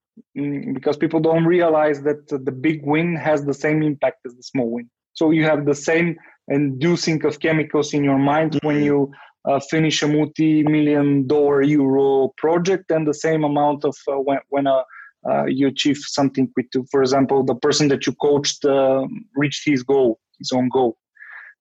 because 0.74 0.98
people 0.98 1.20
don't 1.20 1.46
realize 1.46 2.02
that 2.04 2.28
the 2.28 2.52
big 2.52 2.86
win 2.86 3.16
has 3.16 3.46
the 3.46 3.54
same 3.54 3.82
impact 3.84 4.20
as 4.26 4.36
the 4.36 4.44
small 4.44 4.70
win. 4.70 4.90
So 5.14 5.32
you 5.32 5.46
have 5.46 5.66
the 5.66 5.76
same 5.76 6.18
inducing 6.48 7.26
of 7.26 7.40
chemicals 7.40 7.94
in 7.94 8.04
your 8.04 8.18
mind 8.18 8.52
mm-hmm. 8.52 8.68
when 8.68 8.84
you 8.84 9.12
uh, 9.46 9.60
finish 9.60 10.02
a 10.02 10.08
multi-million 10.08 11.28
dollar 11.28 11.62
euro 11.62 12.34
project, 12.38 12.92
and 12.92 13.08
the 13.08 13.14
same 13.14 13.44
amount 13.44 13.86
of 13.86 13.96
uh, 14.08 14.16
when 14.16 14.40
when 14.50 14.68
uh, 14.68 14.84
uh 15.30 15.46
you 15.46 15.68
achieve 15.68 15.98
something 15.98 16.52
with, 16.56 16.66
for 16.92 17.02
example, 17.02 17.44
the 17.44 17.56
person 17.56 17.88
that 17.88 18.06
you 18.06 18.14
coached 18.16 18.66
uh, 18.66 19.06
reached 19.36 19.64
his 19.66 19.84
goal, 19.84 20.20
his 20.40 20.52
own 20.52 20.70
goal. 20.70 20.98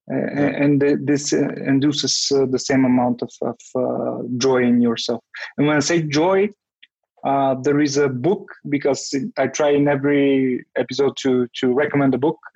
And 0.07 0.79
this 0.81 1.33
uh, 1.33 1.47
induces 1.65 2.27
the 2.29 2.59
same 2.59 2.85
amount 2.85 3.23
of, 3.23 3.31
of 3.41 3.57
joy 4.37 4.61
in 4.61 4.79
yourself. 4.79 5.21
And 5.57 5.65
when 5.65 5.77
I 5.77 5.79
say 5.79 6.03
joy, 6.03 6.49
uh, 7.25 7.55
there 7.63 7.81
is 7.81 7.97
a 7.97 8.07
book 8.07 8.51
because 8.69 9.13
I 9.37 9.47
try 9.47 9.71
in 9.71 9.87
every 9.87 10.63
episode 10.77 11.17
to 11.17 11.47
to 11.59 11.73
recommend 11.73 12.13
a 12.15 12.19
book. 12.19 12.39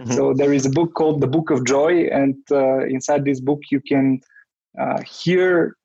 Mm-hmm. 0.00 0.12
so 0.12 0.32
there 0.32 0.54
is 0.54 0.64
a 0.64 0.70
book 0.70 0.94
called 0.94 1.20
The 1.20 1.26
Book 1.26 1.50
of 1.50 1.66
Joy, 1.66 2.04
and 2.10 2.34
uh, 2.50 2.86
inside 2.86 3.26
this 3.26 3.40
book 3.40 3.60
you 3.70 3.78
can 3.78 4.22
uh, 4.80 5.02
hear 5.02 5.76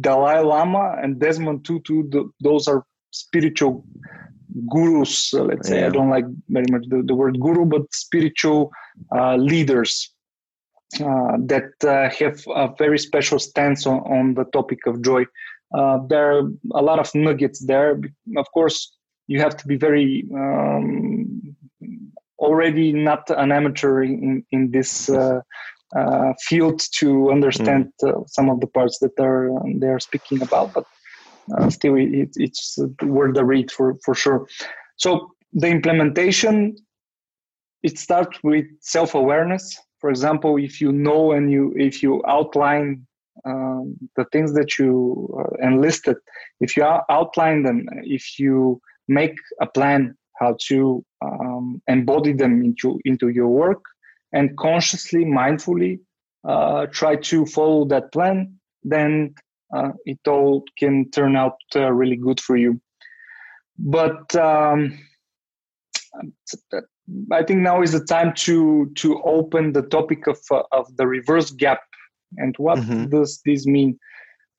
Dalai 0.00 0.40
Lama 0.40 0.96
and 1.02 1.18
Desmond 1.18 1.62
Tutu. 1.66 2.04
those 2.40 2.66
are 2.66 2.86
spiritual 3.10 3.84
gurus. 4.72 5.34
Uh, 5.34 5.42
let's 5.42 5.68
say 5.68 5.80
yeah. 5.80 5.88
I 5.88 5.90
don't 5.90 6.08
like 6.08 6.24
very 6.48 6.64
much 6.70 6.84
the, 6.88 7.02
the 7.04 7.14
word 7.14 7.38
guru, 7.38 7.66
but 7.66 7.82
spiritual 7.92 8.70
uh, 9.14 9.36
leaders. 9.36 10.10
that 11.50 11.68
have 12.18 12.38
a 12.56 12.74
very 12.78 12.98
special 12.98 13.38
stance 13.38 13.86
on, 13.86 13.98
on 14.16 14.34
the 14.34 14.44
topic 14.56 14.86
of 14.86 15.02
joy 15.02 15.26
uh, 15.74 15.98
there 16.08 16.38
are 16.38 16.50
a 16.74 16.82
lot 16.82 16.98
of 16.98 17.14
nuggets 17.14 17.64
there. 17.64 18.00
Of 18.36 18.46
course, 18.52 18.96
you 19.26 19.40
have 19.40 19.56
to 19.56 19.66
be 19.66 19.76
very 19.76 20.24
um, 20.34 21.56
already 22.38 22.92
not 22.92 23.28
an 23.30 23.52
amateur 23.52 24.02
in, 24.02 24.44
in 24.50 24.70
this 24.70 25.10
uh, 25.10 25.40
uh, 25.96 26.32
field 26.40 26.82
to 26.98 27.30
understand 27.30 27.92
mm. 28.02 28.28
some 28.28 28.48
of 28.50 28.60
the 28.60 28.66
parts 28.66 28.98
that 28.98 29.18
are 29.18 29.56
um, 29.58 29.78
they 29.80 29.88
are 29.88 30.00
speaking 30.00 30.42
about. 30.42 30.72
But 30.72 30.84
uh, 31.56 31.70
still, 31.70 31.96
it, 31.96 32.30
it's 32.36 32.78
worth 33.02 33.34
the 33.34 33.44
read 33.44 33.70
for 33.70 33.96
for 34.04 34.14
sure. 34.14 34.46
So 34.96 35.30
the 35.52 35.68
implementation 35.68 36.76
it 37.82 37.98
starts 37.98 38.38
with 38.42 38.66
self 38.80 39.14
awareness. 39.14 39.78
For 40.00 40.10
example, 40.10 40.56
if 40.56 40.80
you 40.80 40.92
know 40.92 41.32
and 41.32 41.50
you 41.50 41.74
if 41.76 42.02
you 42.02 42.22
outline 42.26 43.06
um, 43.48 43.96
the 44.16 44.24
things 44.32 44.52
that 44.54 44.78
you 44.78 45.28
uh, 45.38 45.66
enlisted, 45.66 46.16
if 46.60 46.76
you 46.76 46.84
outline 47.08 47.62
them, 47.62 47.86
if 48.02 48.38
you 48.38 48.80
make 49.08 49.36
a 49.60 49.66
plan 49.66 50.14
how 50.38 50.56
to 50.68 51.04
um, 51.24 51.82
embody 51.88 52.32
them 52.32 52.62
into 52.64 53.00
into 53.04 53.28
your 53.28 53.48
work, 53.48 53.82
and 54.32 54.56
consciously, 54.56 55.24
mindfully 55.24 55.98
uh, 56.46 56.86
try 56.86 57.16
to 57.16 57.46
follow 57.46 57.84
that 57.86 58.12
plan, 58.12 58.54
then 58.82 59.34
uh, 59.74 59.90
it 60.04 60.18
all 60.26 60.64
can 60.78 61.10
turn 61.10 61.36
out 61.36 61.56
uh, 61.76 61.90
really 61.92 62.16
good 62.16 62.40
for 62.40 62.56
you. 62.56 62.80
But 63.78 64.34
um, 64.36 64.98
I 67.32 67.42
think 67.42 67.60
now 67.60 67.82
is 67.82 67.92
the 67.92 68.04
time 68.04 68.32
to 68.46 68.90
to 68.96 69.22
open 69.22 69.72
the 69.72 69.82
topic 69.82 70.26
of 70.26 70.38
uh, 70.50 70.62
of 70.72 70.94
the 70.96 71.06
reverse 71.06 71.50
gap 71.50 71.80
and 72.36 72.54
what 72.58 72.78
mm-hmm. 72.78 73.08
does 73.08 73.40
this 73.44 73.66
mean 73.66 73.98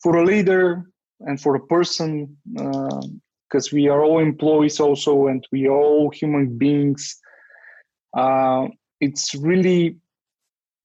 for 0.02 0.18
a 0.18 0.26
leader 0.26 0.84
and 1.22 1.40
for 1.40 1.56
a 1.56 1.66
person? 1.68 2.36
Because 2.54 3.68
uh, 3.68 3.74
we 3.74 3.88
are 3.88 4.04
all 4.04 4.20
employees 4.20 4.80
also, 4.80 5.28
and 5.28 5.46
we 5.52 5.68
are 5.68 5.78
all 5.78 6.10
human 6.10 6.58
beings. 6.58 7.18
Uh, 8.18 8.68
it's 9.02 9.36
really 9.36 9.98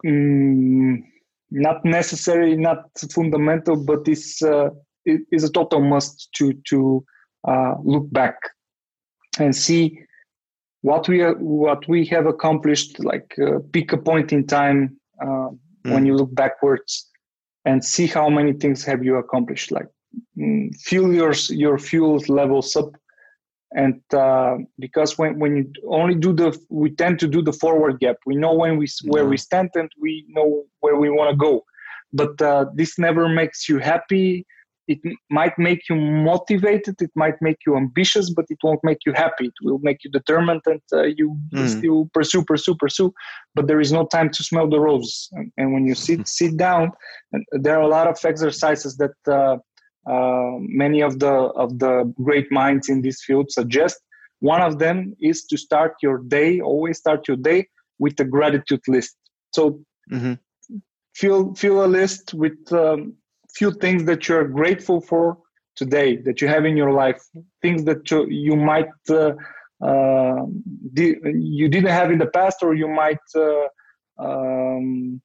mm, 0.05 0.99
not 1.51 1.85
necessary, 1.85 2.57
not 2.57 2.85
fundamental, 3.11 3.77
but 3.77 4.07
it's 4.07 4.43
uh, 4.43 4.71
it 5.05 5.23
is 5.33 5.45
a 5.45 5.53
total 5.53 5.81
must 5.81 6.29
to 6.35 6.53
to 6.69 7.05
uh, 7.49 7.75
look 7.83 8.11
back 8.13 8.37
and 9.39 9.55
see 9.55 9.99
what 10.83 11.09
we 11.09 11.23
are, 11.23 11.35
what 11.35 11.89
we 11.89 12.05
have 12.07 12.27
accomplished. 12.27 13.03
Like 13.03 13.35
uh, 13.41 13.61
pick 13.73 13.93
a 13.93 13.99
point 13.99 14.33
in 14.33 14.47
time 14.47 14.97
uh, 15.25 15.49
mm. 15.87 15.93
when 15.93 16.07
you 16.07 16.15
look 16.15 16.35
backwards 16.35 17.11
and 17.65 17.85
see 17.85 18.07
how 18.07 18.29
many 18.29 18.53
things 18.53 18.85
have 18.85 19.03
you 19.05 19.17
accomplished 19.17 19.71
like 19.71 19.87
mm, 20.39 20.75
fuel 20.77 21.13
your 21.13 21.33
your 21.51 21.79
fuel 21.79 22.23
levels 22.29 22.77
up. 22.77 22.91
And 23.77 24.01
uh, 24.15 24.59
because 24.79 25.19
when, 25.19 25.41
when 25.41 25.57
you 25.57 25.73
only 25.89 26.15
do 26.15 26.33
the 26.33 26.57
we 26.69 26.91
tend 26.91 27.19
to 27.21 27.27
do 27.27 27.43
the 27.43 27.53
forward 27.53 27.99
gap. 27.99 28.17
We 28.25 28.37
know 28.37 28.55
when 28.55 28.77
we 28.77 28.87
where 29.05 29.27
we 29.27 29.37
stand 29.37 29.71
and 29.75 29.91
we 30.01 30.25
know 30.29 30.65
where 30.81 30.97
we 30.97 31.11
want 31.11 31.31
to 31.31 31.37
go. 31.37 31.65
But 32.13 32.41
uh, 32.41 32.67
this 32.75 32.99
never 32.99 33.29
makes 33.29 33.69
you 33.69 33.79
happy 33.79 34.47
it 34.87 34.99
might 35.31 35.59
make 35.59 35.81
you 35.89 35.97
motivated 35.97 37.01
it 37.01 37.11
might 37.15 37.41
make 37.41 37.59
you 37.67 37.77
ambitious 37.77 38.31
but 38.31 38.45
it 38.49 38.59
won't 38.63 38.81
make 38.83 38.99
you 39.07 39.13
happy 39.13 39.47
it 39.47 39.55
will 39.63 39.79
make 39.83 39.99
you 40.05 40.11
determined 40.11 40.61
and 40.67 40.81
uh, 40.93 41.03
you 41.03 41.39
mm. 41.53 41.69
still 41.69 42.09
pursue 42.13 42.45
pursue 42.45 42.75
pursue 42.75 43.13
but 43.55 43.67
there 43.67 43.81
is 43.81 43.93
no 43.93 44.07
time 44.07 44.31
to 44.31 44.43
smell 44.43 44.69
the 44.69 44.79
roses 44.79 45.29
and, 45.33 45.51
and 45.57 45.73
when 45.73 45.87
you 45.87 45.95
sit 45.95 46.27
sit 46.41 46.57
down 46.57 46.91
there 47.53 47.79
are 47.79 47.83
a 47.83 47.89
lot 47.89 48.07
of 48.07 48.19
exercises 48.25 48.97
that 48.97 49.15
uh, 49.29 49.57
uh, 50.11 50.59
many 50.61 51.01
of 51.01 51.19
the 51.19 51.33
of 51.33 51.79
the 51.79 52.13
great 52.23 52.51
minds 52.53 52.89
in 52.89 53.01
this 53.03 53.23
field 53.25 53.51
suggest 53.51 53.99
one 54.41 54.61
of 54.61 54.79
them 54.79 55.15
is 55.21 55.45
to 55.47 55.57
start 55.57 55.95
your 56.03 56.19
day 56.19 56.61
always 56.61 56.99
start 56.99 57.27
your 57.27 57.39
day 57.39 57.67
with 57.99 58.19
a 58.21 58.25
gratitude 58.25 58.83
list 58.89 59.17
so 59.55 59.81
mm-hmm. 60.13 60.35
fill 61.15 61.55
fill 61.55 61.85
a 61.85 61.87
list 61.87 62.35
with 62.35 62.59
um, 62.73 63.15
few 63.55 63.71
things 63.73 64.05
that 64.05 64.29
you're 64.29 64.49
grateful 64.49 65.01
for 65.01 65.39
today 65.77 66.17
that 66.17 66.41
you 66.41 66.49
have 66.49 66.65
in 66.65 66.77
your 66.77 66.93
life 66.93 67.23
things 67.63 67.85
that 67.85 68.11
you, 68.11 68.27
you 68.29 68.57
might 68.57 68.89
uh, 69.11 69.33
uh, 69.85 70.47
di- 70.93 71.19
you 71.35 71.69
didn't 71.69 71.91
have 71.91 72.11
in 72.11 72.19
the 72.19 72.27
past 72.27 72.59
or 72.63 72.75
you 72.75 72.89
might 72.89 73.27
uh, 73.37 73.67
um, 74.19 75.21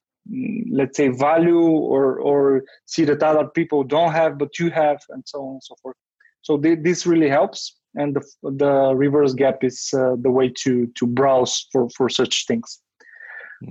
let's 0.70 0.96
say 0.96 1.08
value 1.08 1.60
or 1.60 2.18
or 2.18 2.62
see 2.86 3.04
that 3.04 3.22
other 3.22 3.48
people 3.48 3.82
don't 3.84 4.12
have 4.12 4.38
but 4.38 4.58
you 4.58 4.70
have 4.70 4.98
and 5.10 5.22
so 5.26 5.38
on 5.40 5.52
and 5.54 5.62
so 5.62 5.74
forth 5.82 5.96
so 6.42 6.58
th- 6.58 6.78
this 6.82 7.06
really 7.06 7.28
helps 7.28 7.80
and 7.94 8.14
the, 8.14 8.50
the 8.50 8.94
reverse 8.94 9.34
gap 9.34 9.64
is 9.64 9.90
uh, 9.94 10.14
the 10.20 10.30
way 10.30 10.48
to 10.48 10.86
to 10.96 11.06
browse 11.06 11.66
for 11.72 11.88
for 11.90 12.08
such 12.08 12.46
things. 12.46 12.80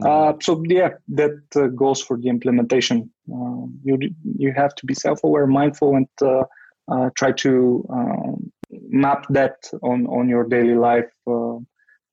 Uh, 0.03 0.33
so 0.41 0.63
yeah, 0.67 0.89
that 1.07 1.39
uh, 1.55 1.67
goes 1.67 2.01
for 2.01 2.17
the 2.17 2.29
implementation. 2.29 3.09
Uh, 3.31 3.65
you 3.83 3.97
you 4.37 4.53
have 4.53 4.75
to 4.75 4.85
be 4.85 4.93
self-aware, 4.93 5.47
mindful, 5.47 5.95
and 5.95 6.07
uh, 6.21 6.43
uh, 6.91 7.09
try 7.15 7.31
to 7.31 7.85
um, 7.89 8.51
map 8.89 9.25
that 9.29 9.55
on 9.81 10.05
on 10.07 10.29
your 10.29 10.43
daily 10.43 10.75
life, 10.75 11.11
uh, 11.27 11.57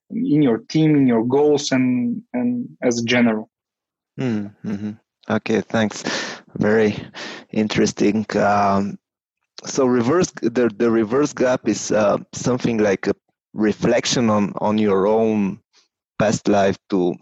in 0.09 0.41
your 0.41 0.59
team, 0.69 0.95
in 0.95 1.05
your 1.05 1.23
goals, 1.23 1.71
and 1.71 2.23
and 2.33 2.67
as 2.81 2.99
a 2.99 3.05
general. 3.05 3.49
Mm-hmm. 4.19 4.91
Okay, 5.29 5.61
thanks. 5.61 6.03
Very 6.55 6.95
interesting. 7.51 8.25
Um, 8.35 8.97
so 9.65 9.85
reverse 9.85 10.31
the 10.41 10.71
the 10.75 10.89
reverse 10.89 11.33
gap 11.33 11.67
is 11.67 11.91
uh, 11.91 12.17
something 12.33 12.79
like 12.79 13.05
a 13.05 13.13
reflection 13.53 14.31
on 14.31 14.53
on 14.61 14.79
your 14.79 15.05
own 15.05 15.59
past 16.17 16.47
life 16.47 16.77
to 16.89 17.13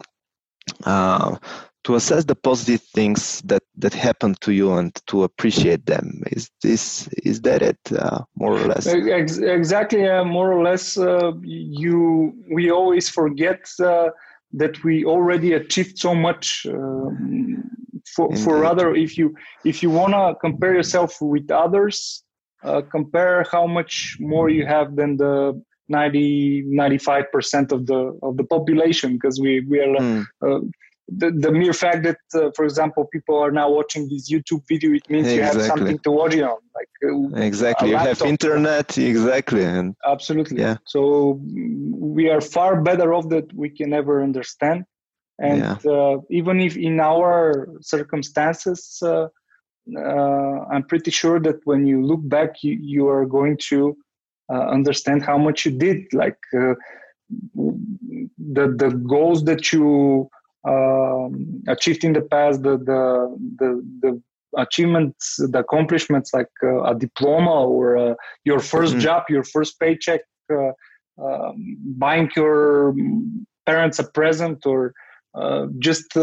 uh, 0.84 1.36
to 1.84 1.94
assess 1.94 2.24
the 2.24 2.34
positive 2.34 2.82
things 2.82 3.40
that 3.42 3.62
that 3.76 3.94
happened 3.94 4.40
to 4.40 4.52
you 4.52 4.72
and 4.72 4.92
to 5.06 5.22
appreciate 5.22 5.86
them. 5.86 6.22
Is 6.32 6.50
this 6.62 7.08
is 7.24 7.42
that 7.42 7.62
it 7.62 7.78
uh, 7.92 8.22
more 8.34 8.54
or 8.56 8.66
less? 8.66 8.86
Exactly 8.86 10.08
uh, 10.08 10.24
more 10.24 10.52
or 10.52 10.62
less 10.64 10.98
uh, 10.98 11.32
you 11.42 12.34
we 12.50 12.70
always 12.70 13.08
forget 13.08 13.60
uh, 13.80 14.08
that 14.52 14.82
we 14.82 15.04
already 15.04 15.52
achieved 15.52 15.98
so 15.98 16.14
much 16.14 16.66
um, 16.68 17.70
for, 18.14 18.34
for 18.36 18.64
other 18.64 18.94
if 18.94 19.18
you 19.18 19.34
if 19.64 19.82
you 19.82 19.90
want 19.90 20.12
to 20.12 20.34
compare 20.40 20.74
yourself 20.74 21.20
with 21.20 21.50
others 21.50 22.24
uh, 22.62 22.80
compare 22.90 23.44
how 23.52 23.66
much 23.66 24.16
more 24.18 24.48
you 24.48 24.64
have 24.66 24.96
than 24.96 25.16
the 25.16 25.60
90 25.88 26.64
95% 26.72 27.72
of 27.72 27.86
the 27.86 28.18
of 28.22 28.36
the 28.36 28.44
population 28.44 29.14
because 29.14 29.40
we 29.40 29.60
we 29.60 29.80
are 29.80 29.86
mm. 29.86 30.26
uh, 30.46 30.60
the, 31.08 31.30
the 31.30 31.52
mere 31.52 31.72
fact 31.72 32.02
that 32.02 32.18
uh, 32.34 32.50
for 32.56 32.64
example 32.64 33.06
people 33.12 33.38
are 33.38 33.52
now 33.52 33.70
watching 33.70 34.08
this 34.08 34.30
youtube 34.30 34.62
video 34.68 34.92
it 34.92 35.08
means 35.08 35.28
exactly. 35.28 35.36
you 35.36 35.42
have 35.42 35.62
something 35.62 35.98
to 36.00 36.10
watch 36.10 36.34
it 36.34 36.42
on 36.42 36.58
like 36.74 36.88
uh, 37.04 37.40
exactly 37.40 37.90
you 37.90 37.96
have 37.96 38.20
internet 38.22 38.98
exactly 38.98 39.62
and 39.64 39.94
absolutely 40.04 40.60
yeah 40.60 40.76
so 40.84 41.40
we 41.96 42.28
are 42.28 42.40
far 42.40 42.80
better 42.82 43.14
off 43.14 43.28
that 43.28 43.52
we 43.54 43.68
can 43.68 43.92
ever 43.92 44.22
understand 44.22 44.84
and 45.38 45.60
yeah. 45.60 45.92
uh, 45.92 46.18
even 46.30 46.60
if 46.60 46.76
in 46.76 46.98
our 46.98 47.68
circumstances 47.80 48.98
uh, 49.02 49.28
uh, 49.96 50.58
i'm 50.72 50.82
pretty 50.82 51.12
sure 51.12 51.38
that 51.38 51.56
when 51.64 51.86
you 51.86 52.04
look 52.04 52.20
back 52.24 52.62
you, 52.62 52.76
you 52.80 53.08
are 53.08 53.26
going 53.26 53.56
to 53.56 53.96
uh, 54.52 54.66
understand 54.68 55.22
how 55.22 55.38
much 55.38 55.64
you 55.64 55.72
did 55.72 56.04
like 56.12 56.38
uh, 56.56 56.74
the 57.54 58.74
the 58.82 58.90
goals 59.08 59.44
that 59.44 59.72
you 59.72 60.28
um, 60.66 61.62
achieved 61.68 62.04
in 62.04 62.12
the 62.12 62.22
past 62.22 62.62
the 62.62 62.76
the 62.78 63.02
the, 63.58 63.70
the 64.02 64.22
achievements 64.56 65.36
the 65.36 65.58
accomplishments 65.58 66.32
like 66.32 66.48
uh, 66.62 66.82
a 66.84 66.94
diploma 66.94 67.66
or 67.66 67.96
uh, 67.98 68.14
your 68.44 68.58
1st 68.58 68.90
mm-hmm. 68.90 68.98
job 69.00 69.22
your 69.28 69.44
first 69.44 69.78
paycheck 69.78 70.20
uh, 70.52 70.72
um, 71.22 71.76
buying 71.98 72.30
your 72.36 72.94
parents 73.66 73.98
a 73.98 74.04
present 74.04 74.64
or 74.64 74.94
uh, 75.34 75.66
just 75.78 76.16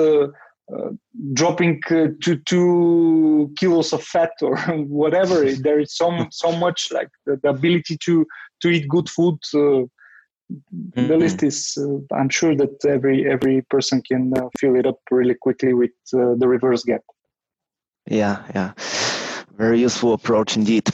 dropping 1.33 1.81
to 1.89 2.35
two 2.45 3.53
kilos 3.57 3.93
of 3.93 4.03
fat 4.03 4.31
or 4.41 4.57
whatever. 4.87 5.51
There 5.51 5.79
is 5.79 5.95
so 5.95 6.25
so 6.31 6.51
much 6.51 6.91
like 6.91 7.09
the, 7.25 7.39
the 7.41 7.49
ability 7.49 7.97
to 8.05 8.25
to 8.61 8.69
eat 8.69 8.87
good 8.87 9.09
food 9.09 9.37
mm-hmm. 10.51 11.07
the 11.07 11.17
list 11.17 11.43
is 11.43 11.77
uh, 11.77 12.15
i'm 12.15 12.29
sure 12.29 12.55
that 12.55 12.73
every 12.85 13.29
every 13.29 13.61
person 13.69 14.01
can 14.01 14.33
uh, 14.37 14.49
fill 14.59 14.75
it 14.75 14.85
up 14.85 14.99
really 15.11 15.35
quickly 15.35 15.73
with 15.73 15.91
uh, 16.13 16.35
the 16.37 16.47
reverse 16.47 16.83
gap. 16.83 17.01
Yeah 18.09 18.43
yeah. 18.55 18.73
Very 19.55 19.79
useful 19.79 20.13
approach 20.13 20.57
indeed 20.57 20.89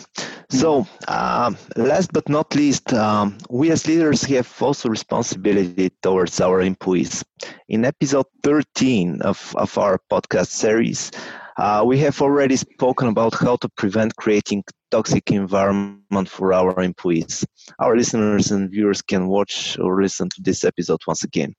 so 0.50 0.86
uh, 1.08 1.52
last 1.76 2.12
but 2.14 2.28
not 2.28 2.56
least 2.56 2.94
um, 2.94 3.38
we 3.50 3.72
as 3.72 3.88
leaders 3.88 4.24
have 4.24 4.50
also 4.62 4.90
responsibility 4.90 5.92
towards 6.02 6.42
our 6.42 6.62
employees 6.62 7.24
in 7.68 7.86
episode 7.86 8.26
13 8.44 9.22
of, 9.22 9.54
of 9.58 9.78
our 9.78 10.00
podcast 10.12 10.48
series 10.48 11.12
uh, 11.60 11.84
we 11.86 11.98
have 11.98 12.22
already 12.22 12.56
spoken 12.56 13.10
about 13.10 13.34
how 13.34 13.58
to 13.58 13.68
prevent 13.76 14.16
creating 14.16 14.64
toxic 14.92 15.30
environment 15.30 16.30
for 16.30 16.54
our 16.54 16.82
employees. 16.82 17.46
Our 17.80 17.98
listeners 17.98 18.52
and 18.52 18.72
viewers 18.72 19.02
can 19.02 19.28
watch 19.28 19.78
or 19.78 20.02
listen 20.02 20.30
to 20.30 20.42
this 20.42 20.64
episode 20.64 21.02
once 21.06 21.26
again. 21.26 21.54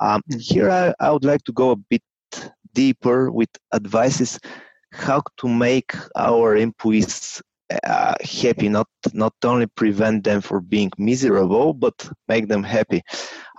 Um, 0.00 0.22
here, 0.38 0.70
I, 0.70 0.94
I 1.00 1.10
would 1.10 1.24
like 1.24 1.44
to 1.44 1.52
go 1.52 1.72
a 1.72 1.76
bit 1.76 2.02
deeper 2.72 3.30
with 3.30 3.50
advices 3.74 4.40
how 4.92 5.22
to 5.36 5.48
make 5.48 5.94
our 6.16 6.56
employees 6.56 7.42
uh, 7.84 8.14
happy 8.22 8.68
not 8.68 8.88
not 9.12 9.34
only 9.44 9.66
prevent 9.66 10.24
them 10.24 10.40
for 10.40 10.60
being 10.60 10.90
miserable 10.98 11.74
but 11.74 12.08
make 12.28 12.48
them 12.48 12.62
happy 12.62 13.02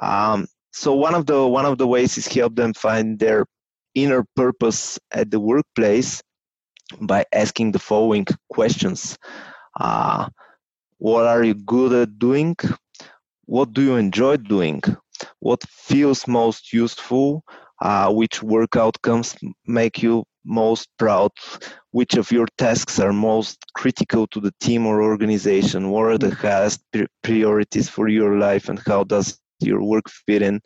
um, 0.02 0.48
so 0.72 0.94
one 0.94 1.16
of 1.16 1.26
the 1.26 1.48
one 1.48 1.66
of 1.66 1.78
the 1.78 1.88
ways 1.88 2.18
is 2.18 2.28
help 2.28 2.56
them 2.56 2.74
find 2.74 3.20
their 3.20 3.46
inner 3.96 4.26
purpose 4.36 5.00
at 5.12 5.30
the 5.30 5.40
workplace 5.40 6.22
by 7.02 7.26
asking 7.34 7.72
the 7.72 7.80
following 7.80 8.26
questions 8.50 9.18
uh, 9.80 10.28
What 10.98 11.26
are 11.26 11.44
you 11.44 11.54
good 11.54 11.94
at 11.94 12.20
doing? 12.20 12.56
What 13.46 13.74
do 13.74 13.82
you 13.82 13.96
enjoy 13.96 14.38
doing? 14.38 14.82
What 15.40 15.64
feels 15.64 16.28
most 16.28 16.74
useful? 16.74 17.44
Uh, 17.82 18.10
which 18.12 18.42
work 18.42 18.78
outcomes 18.78 19.36
make 19.68 20.02
you 20.02 20.24
most 20.46 20.90
proud? 20.98 21.32
Which 21.92 22.16
of 22.16 22.32
your 22.32 22.48
tasks 22.58 23.00
are 23.00 23.14
most 23.14 23.58
critical 23.74 24.28
to 24.28 24.40
the 24.40 24.54
team 24.60 24.86
or 24.86 25.02
organization? 25.02 25.90
What 25.92 26.06
are 26.06 26.18
the 26.18 26.34
highest 26.36 26.84
priorities 27.22 27.90
for 27.90 28.08
your 28.08 28.38
life 28.38 28.70
and 28.70 28.80
how 28.86 29.04
does 29.04 29.40
your 29.60 29.84
work 29.84 30.10
fit 30.10 30.42
in? 30.42 30.62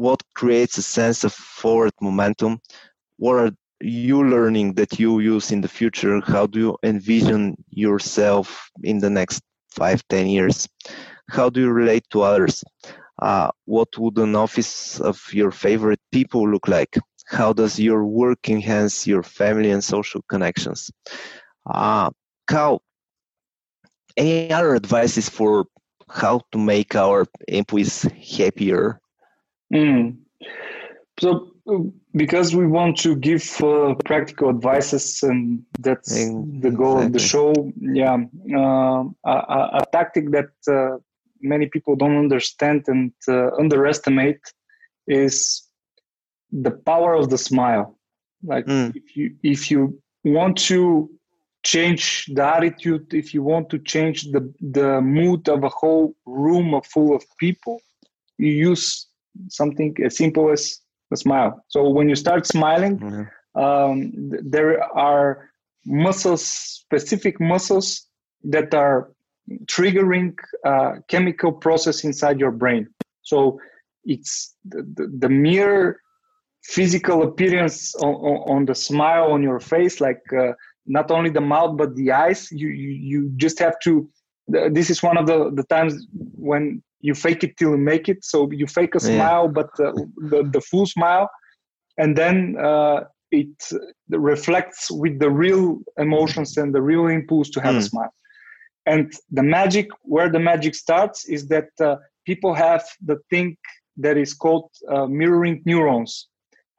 what 0.00 0.22
creates 0.34 0.78
a 0.78 0.82
sense 0.82 1.24
of 1.24 1.32
forward 1.32 1.92
momentum 2.00 2.58
what 3.18 3.36
are 3.36 3.52
you 3.80 4.24
learning 4.24 4.72
that 4.72 4.98
you 4.98 5.20
use 5.20 5.52
in 5.52 5.60
the 5.60 5.68
future 5.68 6.22
how 6.22 6.46
do 6.46 6.58
you 6.58 6.78
envision 6.82 7.54
yourself 7.68 8.70
in 8.82 8.98
the 8.98 9.10
next 9.10 9.42
five 9.68 10.02
ten 10.08 10.26
years 10.26 10.66
how 11.28 11.50
do 11.50 11.60
you 11.60 11.70
relate 11.70 12.04
to 12.08 12.22
others 12.22 12.64
uh, 13.20 13.50
what 13.66 13.88
would 13.98 14.16
an 14.16 14.34
office 14.34 14.98
of 15.00 15.20
your 15.34 15.50
favorite 15.50 16.00
people 16.12 16.48
look 16.48 16.66
like 16.66 16.96
how 17.30 17.52
does 17.52 17.78
your 17.78 18.04
work 18.04 18.48
enhance 18.48 19.06
your 19.06 19.22
family 19.22 19.70
and 19.70 19.84
social 19.84 20.22
connections 20.28 20.90
uh, 21.72 22.10
how 22.48 22.80
any 24.16 24.52
other 24.52 24.74
advices 24.74 25.28
for 25.28 25.66
how 26.08 26.40
to 26.50 26.58
make 26.58 26.96
our 26.96 27.26
employees 27.48 28.02
happier 28.36 29.00
Mm. 29.72 30.18
So, 31.20 31.52
because 32.14 32.56
we 32.56 32.66
want 32.66 32.96
to 32.98 33.14
give 33.14 33.60
uh, 33.62 33.94
practical 34.04 34.48
advices, 34.48 35.22
and 35.22 35.62
that's 35.78 36.16
exactly. 36.16 36.60
the 36.60 36.70
goal 36.70 36.98
of 37.00 37.12
the 37.12 37.18
show. 37.18 37.52
Yeah, 37.78 38.24
uh, 38.56 39.04
a, 39.24 39.32
a, 39.80 39.82
tactic 39.92 40.30
that 40.30 40.50
uh, 40.68 40.98
many 41.40 41.66
people 41.66 41.94
don't 41.94 42.16
understand 42.16 42.84
and 42.88 43.12
uh, 43.28 43.50
underestimate 43.58 44.40
is 45.06 45.62
the 46.52 46.70
power 46.70 47.14
of 47.14 47.30
the 47.30 47.38
smile. 47.38 47.98
Like 48.42 48.66
mm. 48.66 48.94
if 48.96 49.16
you 49.16 49.36
if 49.42 49.70
you 49.70 50.00
want 50.24 50.56
to 50.68 51.10
change 51.62 52.26
the 52.34 52.44
attitude, 52.44 53.12
if 53.12 53.34
you 53.34 53.42
want 53.42 53.68
to 53.70 53.78
change 53.78 54.30
the 54.32 54.52
the 54.60 55.00
mood 55.00 55.48
of 55.48 55.64
a 55.64 55.68
whole 55.68 56.14
room 56.26 56.80
full 56.82 57.14
of 57.14 57.22
people, 57.38 57.80
you 58.38 58.52
use 58.52 59.06
something 59.48 59.94
as 60.04 60.16
simple 60.16 60.50
as 60.50 60.80
a 61.12 61.16
smile. 61.16 61.64
So 61.68 61.88
when 61.88 62.08
you 62.08 62.14
start 62.14 62.46
smiling, 62.46 62.98
mm-hmm. 62.98 63.60
um, 63.60 64.12
there 64.14 64.82
are 64.96 65.50
muscles, 65.84 66.44
specific 66.44 67.40
muscles 67.40 68.06
that 68.44 68.74
are 68.74 69.10
triggering 69.66 70.34
a 70.64 71.02
chemical 71.08 71.52
process 71.52 72.04
inside 72.04 72.38
your 72.38 72.52
brain. 72.52 72.88
So 73.22 73.60
it's 74.04 74.54
the, 74.64 74.82
the, 74.94 75.12
the 75.18 75.28
mere 75.28 76.00
physical 76.62 77.22
appearance 77.22 77.94
on, 77.96 78.14
on, 78.14 78.64
the 78.66 78.74
smile 78.74 79.32
on 79.32 79.42
your 79.42 79.60
face, 79.60 80.00
like 80.00 80.22
uh, 80.32 80.52
not 80.86 81.10
only 81.10 81.30
the 81.30 81.40
mouth 81.40 81.76
but 81.76 81.94
the 81.96 82.12
eyes. 82.12 82.50
You, 82.50 82.68
you 82.68 82.90
you 82.90 83.32
just 83.36 83.58
have 83.58 83.78
to. 83.80 84.08
This 84.48 84.90
is 84.90 85.02
one 85.02 85.16
of 85.16 85.26
the 85.26 85.50
the 85.50 85.64
times 85.64 86.06
when 86.12 86.82
you 87.00 87.14
fake 87.14 87.44
it 87.44 87.56
till 87.56 87.70
you 87.70 87.76
make 87.76 88.08
it. 88.08 88.24
So 88.24 88.50
you 88.50 88.66
fake 88.66 88.94
a 88.94 89.00
smile, 89.00 89.44
yeah. 89.44 89.52
but 89.52 89.70
uh, 89.80 89.92
the, 90.16 90.48
the 90.52 90.60
full 90.60 90.86
smile, 90.86 91.30
and 91.98 92.16
then 92.16 92.56
uh, 92.62 93.04
it 93.30 93.48
reflects 94.10 94.90
with 94.90 95.18
the 95.18 95.30
real 95.30 95.78
emotions 95.98 96.56
and 96.56 96.74
the 96.74 96.82
real 96.82 97.06
impulse 97.06 97.48
to 97.50 97.60
have 97.60 97.74
mm. 97.74 97.78
a 97.78 97.80
hmm. 97.80 97.86
smile. 97.86 98.14
And 98.86 99.12
the 99.30 99.42
magic, 99.42 99.88
where 100.02 100.30
the 100.30 100.40
magic 100.40 100.74
starts, 100.74 101.28
is 101.28 101.46
that 101.48 101.68
uh, 101.80 101.96
people 102.26 102.54
have 102.54 102.84
the 103.04 103.18
thing 103.30 103.56
that 103.98 104.16
is 104.16 104.34
called 104.34 104.70
uh, 104.88 105.06
mirroring 105.06 105.62
neurons. 105.64 106.28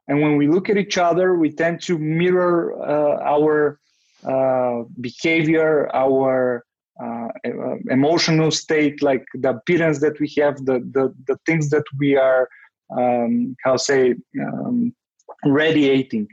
And 0.08 0.20
when 0.20 0.36
we 0.36 0.48
look 0.48 0.68
at 0.68 0.76
each 0.76 0.98
other, 0.98 1.36
we 1.36 1.50
tend 1.52 1.80
to 1.82 1.98
mirror 1.98 2.74
uh, 2.80 3.22
our 3.22 3.78
uh, 4.24 4.82
behavior, 5.00 5.88
our 5.94 6.64
uh, 7.02 7.28
emotional 7.90 8.50
state, 8.50 9.02
like 9.02 9.24
the 9.34 9.50
appearance 9.50 10.00
that 10.00 10.18
we 10.20 10.32
have, 10.38 10.56
the 10.64 10.80
the, 10.96 11.14
the 11.26 11.36
things 11.46 11.70
that 11.70 11.84
we 11.98 12.16
are, 12.16 12.48
um, 12.96 13.56
how 13.64 13.76
say, 13.76 14.14
um, 14.40 14.94
radiating. 15.44 16.28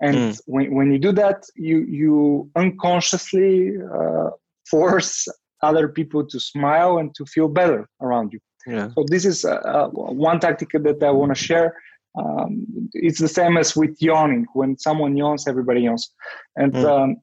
and 0.00 0.16
mm. 0.16 0.40
when, 0.46 0.74
when 0.74 0.92
you 0.92 0.98
do 0.98 1.12
that 1.12 1.44
you 1.56 1.78
you 1.88 2.50
unconsciously 2.56 3.72
uh, 3.94 4.30
force 4.70 5.26
other 5.62 5.88
people 5.88 6.24
to 6.24 6.38
smile 6.38 6.98
and 6.98 7.14
to 7.14 7.24
feel 7.26 7.48
better 7.48 7.88
around 8.00 8.32
you 8.32 8.40
yeah. 8.66 8.88
so 8.94 9.04
this 9.08 9.24
is 9.24 9.44
uh, 9.44 9.56
uh 9.74 9.88
one 9.88 10.38
tactic 10.38 10.70
that 10.72 11.02
i 11.02 11.10
want 11.10 11.34
to 11.34 11.44
share 11.48 11.74
um, 12.18 12.66
it's 12.92 13.20
the 13.20 13.28
same 13.28 13.56
as 13.56 13.76
with 13.76 14.00
yawning 14.00 14.46
when 14.54 14.78
someone 14.78 15.16
yawns 15.16 15.46
everybody 15.46 15.82
yawns. 15.82 16.10
And 16.56 16.72
mm. 16.72 17.16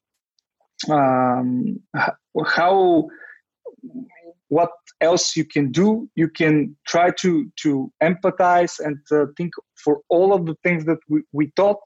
um, 0.89 0.95
um, 0.95 1.79
how 2.45 3.07
what 4.49 4.71
else 5.01 5.35
you 5.35 5.45
can 5.45 5.71
do? 5.71 6.09
You 6.15 6.29
can 6.29 6.75
try 6.87 7.11
to 7.21 7.51
to 7.63 7.91
empathize 8.01 8.79
and 8.79 8.97
uh, 9.11 9.25
think 9.37 9.51
for 9.75 10.01
all 10.09 10.33
of 10.33 10.45
the 10.45 10.55
things 10.63 10.85
that 10.85 10.99
we, 11.09 11.21
we 11.31 11.51
taught 11.55 11.77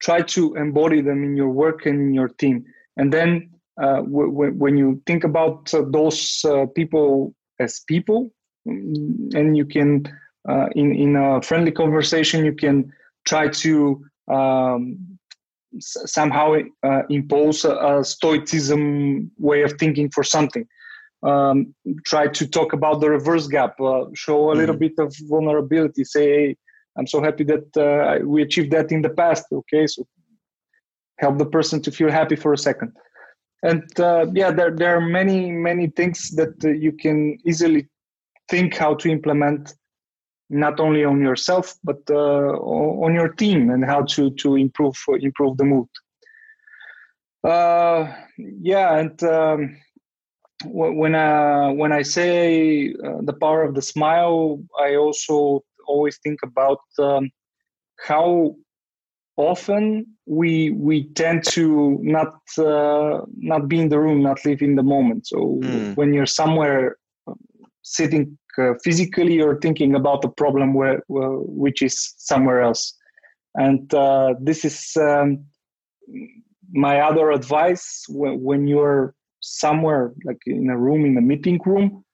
try 0.00 0.22
to 0.22 0.54
embody 0.54 1.00
them 1.00 1.24
in 1.24 1.36
your 1.36 1.50
work 1.50 1.86
and 1.86 2.00
in 2.00 2.14
your 2.14 2.28
team. 2.28 2.64
And 2.96 3.12
then 3.12 3.50
uh, 3.82 4.02
w- 4.02 4.30
w- 4.30 4.52
when 4.52 4.76
you 4.76 5.02
think 5.06 5.24
about 5.24 5.72
uh, 5.74 5.82
those 5.90 6.44
uh, 6.44 6.66
people 6.66 7.34
as 7.58 7.80
people 7.88 8.30
mm, 8.66 9.34
and 9.34 9.56
you 9.56 9.64
can 9.64 10.04
uh, 10.48 10.68
in 10.74 10.94
in 10.94 11.16
a 11.16 11.42
friendly 11.42 11.72
conversation 11.72 12.44
you 12.44 12.54
can 12.54 12.92
try 13.24 13.48
to 13.48 14.04
um, 14.28 14.98
s- 15.76 16.02
somehow 16.06 16.56
uh, 16.82 17.02
impose 17.10 17.64
a, 17.64 17.74
a, 17.76 18.04
stoicism 18.04 19.30
way 19.38 19.62
of 19.62 19.72
thinking 19.78 20.08
for 20.10 20.22
something 20.22 20.66
um, 21.22 21.74
try 22.04 22.26
to 22.26 22.46
talk 22.46 22.72
about 22.72 23.00
the 23.00 23.10
reverse 23.10 23.46
gap 23.46 23.80
uh, 23.80 24.04
show 24.14 24.52
a 24.52 24.54
little 24.54 24.74
mm-hmm. 24.74 24.94
bit 24.96 24.98
of 24.98 25.14
vulnerability 25.28 26.04
say 26.04 26.26
hey, 26.28 26.56
I'm 26.98 27.06
so 27.06 27.22
happy 27.22 27.44
that 27.44 27.76
uh, 27.76 28.26
we 28.26 28.42
achieved 28.42 28.72
that 28.72 28.90
in 28.90 29.02
the 29.02 29.10
past. 29.10 29.44
Okay, 29.52 29.86
so 29.86 30.06
help 31.18 31.38
the 31.38 31.46
person 31.46 31.80
to 31.82 31.92
feel 31.92 32.10
happy 32.10 32.34
for 32.34 32.52
a 32.52 32.58
second. 32.58 32.92
And 33.62 33.84
uh, 34.00 34.26
yeah, 34.34 34.50
there 34.50 34.74
there 34.74 34.96
are 34.96 35.00
many 35.00 35.52
many 35.52 35.88
things 35.88 36.30
that 36.32 36.54
you 36.62 36.92
can 36.92 37.38
easily 37.46 37.88
think 38.48 38.74
how 38.74 38.94
to 38.96 39.08
implement, 39.08 39.74
not 40.50 40.80
only 40.80 41.04
on 41.04 41.20
yourself 41.20 41.74
but 41.84 42.00
uh, 42.10 42.52
on 43.04 43.14
your 43.14 43.28
team 43.28 43.70
and 43.70 43.84
how 43.84 44.02
to 44.02 44.30
to 44.30 44.56
improve 44.56 44.96
improve 45.20 45.56
the 45.56 45.64
mood. 45.64 45.88
Uh, 47.44 48.12
yeah, 48.36 48.98
and. 48.98 49.22
Um, 49.22 49.76
when 50.64 51.14
I 51.14 51.70
when 51.70 51.92
I 51.92 52.02
say 52.02 52.92
uh, 53.04 53.18
the 53.22 53.32
power 53.32 53.62
of 53.62 53.74
the 53.74 53.82
smile, 53.82 54.60
I 54.78 54.96
also 54.96 55.62
always 55.86 56.18
think 56.18 56.40
about 56.42 56.80
um, 56.98 57.30
how 58.04 58.56
often 59.36 60.06
we 60.26 60.70
we 60.70 61.04
tend 61.14 61.44
to 61.44 61.98
not 62.02 62.34
uh, 62.58 63.20
not 63.36 63.68
be 63.68 63.80
in 63.80 63.88
the 63.88 64.00
room, 64.00 64.22
not 64.22 64.44
live 64.44 64.62
in 64.62 64.74
the 64.74 64.82
moment. 64.82 65.26
So 65.26 65.60
mm. 65.62 65.96
when 65.96 66.12
you're 66.12 66.26
somewhere 66.26 66.96
um, 67.26 67.38
sitting 67.82 68.36
uh, 68.58 68.74
physically, 68.82 69.40
or 69.40 69.58
thinking 69.60 69.94
about 69.94 70.22
the 70.22 70.28
problem 70.28 70.74
where, 70.74 71.02
which 71.08 71.82
is 71.82 72.14
somewhere 72.16 72.60
else, 72.60 72.94
and 73.54 73.92
uh, 73.94 74.34
this 74.40 74.64
is 74.64 74.96
um, 74.96 75.44
my 76.72 77.00
other 77.00 77.30
advice 77.30 78.04
when, 78.08 78.42
when 78.42 78.66
you're 78.68 79.14
somewhere 79.40 80.12
like 80.24 80.40
in 80.46 80.68
a 80.70 80.76
room 80.76 81.04
in 81.04 81.16
a 81.16 81.20
meeting 81.20 81.60
room 81.64 82.04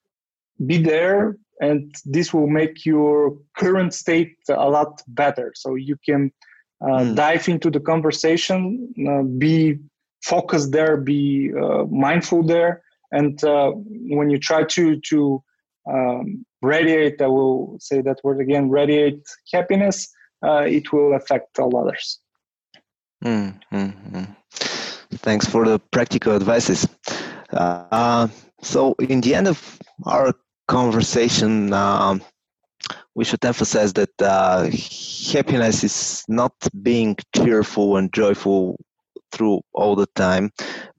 be 0.66 0.78
there 0.78 1.36
and 1.60 1.94
this 2.04 2.34
will 2.34 2.46
make 2.46 2.84
your 2.84 3.36
current 3.56 3.94
state 3.94 4.36
a 4.48 4.68
lot 4.68 5.02
better. 5.08 5.52
So 5.54 5.74
you 5.74 5.96
can 6.04 6.32
uh, 6.80 6.98
mm. 6.98 7.16
dive 7.16 7.48
into 7.48 7.70
the 7.70 7.80
conversation 7.80 8.92
uh, 9.08 9.22
be 9.22 9.78
focused 10.22 10.72
there 10.72 10.96
be 10.96 11.52
uh, 11.54 11.84
mindful 11.84 12.42
there. 12.42 12.82
And 13.12 13.42
uh, 13.44 13.72
when 14.16 14.30
you 14.30 14.38
try 14.38 14.64
to 14.64 15.00
to 15.00 15.42
um, 15.92 16.44
radiate 16.62 17.20
i 17.20 17.26
will 17.26 17.76
say 17.80 18.00
that 18.00 18.18
word 18.24 18.40
again 18.40 18.70
radiate 18.70 19.22
happiness 19.52 20.08
uh, 20.44 20.66
it 20.68 20.92
will 20.92 21.14
affect 21.14 21.58
all 21.58 21.76
others. 21.76 22.18
Mm, 23.24 23.58
thanks 25.14 25.46
for 25.46 25.64
the 25.64 25.78
practical 25.90 26.34
advices. 26.34 26.86
Uh, 27.50 28.28
so 28.60 28.94
in 28.98 29.20
the 29.22 29.34
end 29.34 29.48
of 29.48 29.78
our 30.04 30.34
conversation, 30.68 31.72
um, 31.72 32.22
we 33.14 33.24
should 33.24 33.42
emphasize 33.44 33.94
that 33.94 34.10
uh, 34.20 34.68
happiness 35.32 35.82
is 35.82 36.24
not 36.28 36.52
being 36.82 37.16
cheerful 37.34 37.96
and 37.96 38.12
joyful 38.12 38.76
through 39.34 39.60
all 39.72 39.96
the 39.96 40.08
time. 40.14 40.50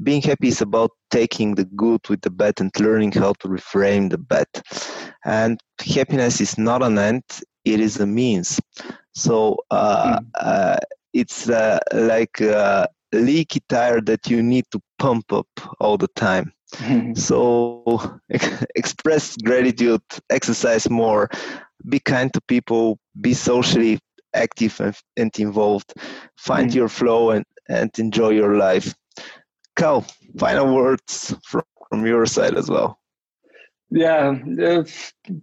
Being 0.03 0.21
happy 0.21 0.49
is 0.49 0.61
about 0.61 0.91
taking 1.11 1.55
the 1.55 1.65
good 1.65 2.01
with 2.09 2.21
the 2.21 2.29
bad 2.29 2.59
and 2.59 2.71
learning 2.79 3.13
how 3.13 3.33
to 3.39 3.47
reframe 3.47 4.09
the 4.09 4.17
bad. 4.17 4.47
And 5.25 5.59
happiness 5.79 6.41
is 6.41 6.57
not 6.57 6.83
an 6.83 6.97
end; 6.97 7.23
it 7.63 7.79
is 7.79 7.99
a 7.99 8.05
means. 8.05 8.59
So 9.13 9.57
uh, 9.71 10.19
mm. 10.19 10.25
uh, 10.39 10.77
it's 11.13 11.49
uh, 11.49 11.79
like 11.93 12.41
a 12.41 12.87
leaky 13.13 13.61
tire 13.69 14.01
that 14.01 14.29
you 14.29 14.43
need 14.43 14.65
to 14.71 14.79
pump 14.99 15.31
up 15.31 15.47
all 15.79 15.97
the 15.97 16.09
time. 16.15 16.51
so 17.15 18.19
express 18.75 19.37
gratitude, 19.37 20.01
exercise 20.29 20.89
more, 20.89 21.29
be 21.87 21.99
kind 21.99 22.33
to 22.33 22.41
people, 22.47 22.99
be 23.21 23.33
socially 23.33 23.99
active 24.33 24.79
and, 24.79 24.95
and 25.17 25.39
involved, 25.39 25.93
find 26.37 26.71
mm. 26.71 26.75
your 26.75 26.89
flow 26.89 27.31
and, 27.31 27.45
and 27.69 27.91
enjoy 27.99 28.29
your 28.29 28.55
life. 28.55 28.93
Kal, 29.75 30.05
final 30.37 30.73
words 30.75 31.35
from, 31.43 31.63
from 31.89 32.05
your 32.05 32.25
side 32.25 32.55
as 32.55 32.69
well. 32.69 32.99
Yeah, 33.91 34.35
uh, 34.61 34.83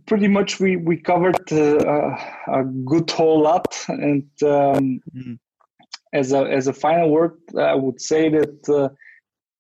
pretty 0.07 0.29
much 0.29 0.59
we 0.59 0.77
we 0.77 0.97
covered 0.97 1.53
uh, 1.53 2.17
a 2.49 2.65
good 2.85 3.11
whole 3.11 3.41
lot, 3.41 3.73
and 3.89 4.29
um, 4.43 5.01
mm. 5.15 5.39
as 6.13 6.33
a 6.33 6.41
as 6.51 6.67
a 6.67 6.73
final 6.73 7.11
word, 7.11 7.39
I 7.57 7.75
would 7.75 8.01
say 8.01 8.29
that 8.31 8.69
uh, 8.69 8.89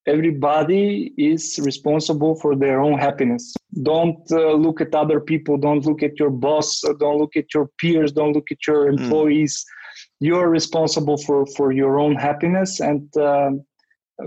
everybody 0.06 1.12
is 1.16 1.60
responsible 1.62 2.34
for 2.36 2.56
their 2.56 2.80
own 2.80 2.98
happiness 2.98 3.54
don't 3.82 4.20
uh, 4.32 4.52
look 4.52 4.80
at 4.80 4.94
other 4.94 5.20
people 5.20 5.56
don't 5.56 5.86
look 5.86 6.02
at 6.02 6.18
your 6.18 6.30
boss 6.30 6.82
don't 6.98 7.18
look 7.18 7.36
at 7.36 7.54
your 7.54 7.70
peers 7.78 8.12
don't 8.12 8.32
look 8.32 8.50
at 8.50 8.66
your 8.66 8.90
hmm. 8.90 8.98
employees 8.98 9.64
mm. 9.64 9.81
You're 10.26 10.48
responsible 10.48 11.18
for 11.26 11.46
for 11.56 11.72
your 11.72 11.94
own 12.04 12.14
happiness 12.28 12.80
and 12.80 13.04
uh, 13.16 13.50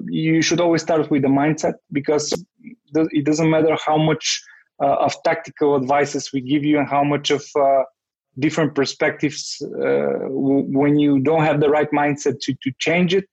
you 0.07 0.41
should 0.41 0.61
always 0.65 0.81
start 0.81 1.09
with 1.11 1.21
the 1.21 1.33
mindset 1.41 1.75
because 1.91 2.25
it 3.19 3.25
doesn't 3.29 3.49
matter 3.49 3.77
how 3.85 3.97
much 3.97 4.25
uh, 4.83 4.95
of 5.07 5.13
tactical 5.23 5.75
advices 5.81 6.31
we 6.33 6.41
give 6.41 6.63
you 6.63 6.77
and 6.79 6.87
how 6.87 7.03
much 7.03 7.31
of 7.31 7.43
uh, 7.55 7.83
different 8.39 8.75
perspectives 8.75 9.61
uh, 9.61 10.19
w- 10.43 10.67
when 10.79 10.99
you 11.03 11.19
don't 11.19 11.45
have 11.49 11.59
the 11.61 11.69
right 11.69 11.91
mindset 11.91 12.35
to, 12.41 12.53
to 12.63 12.71
change 12.79 13.13
it 13.13 13.29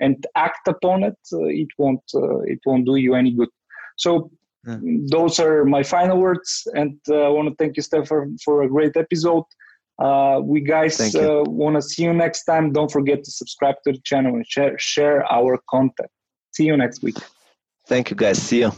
and 0.00 0.26
act 0.36 0.68
upon 0.68 1.02
it, 1.02 1.18
uh, 1.32 1.44
it 1.44 1.68
won't 1.78 2.02
uh, 2.14 2.40
it 2.40 2.60
won't 2.66 2.86
do 2.86 2.96
you 2.96 3.14
any 3.14 3.32
good. 3.32 3.48
So 3.96 4.30
yeah. 4.66 4.78
those 5.10 5.38
are 5.38 5.64
my 5.64 5.82
final 5.82 6.18
words, 6.18 6.66
and 6.74 6.98
uh, 7.08 7.26
I 7.26 7.28
want 7.28 7.48
to 7.48 7.54
thank 7.56 7.76
you, 7.76 7.82
Stefan, 7.82 8.38
for 8.44 8.62
a 8.62 8.68
great 8.68 8.96
episode. 8.96 9.44
Uh, 9.98 10.40
we 10.42 10.60
guys 10.60 11.14
uh, 11.16 11.42
want 11.46 11.74
to 11.76 11.82
see 11.82 12.04
you 12.04 12.12
next 12.12 12.44
time. 12.44 12.72
Don't 12.72 12.90
forget 12.90 13.24
to 13.24 13.30
subscribe 13.30 13.76
to 13.84 13.92
the 13.92 14.00
channel 14.04 14.34
and 14.34 14.46
share, 14.46 14.78
share 14.78 15.24
our 15.30 15.58
content. 15.68 16.10
See 16.52 16.64
you 16.64 16.76
next 16.76 17.02
week. 17.02 17.16
Thank 17.86 18.10
you, 18.10 18.16
guys. 18.16 18.40
See 18.40 18.60
you. 18.60 18.72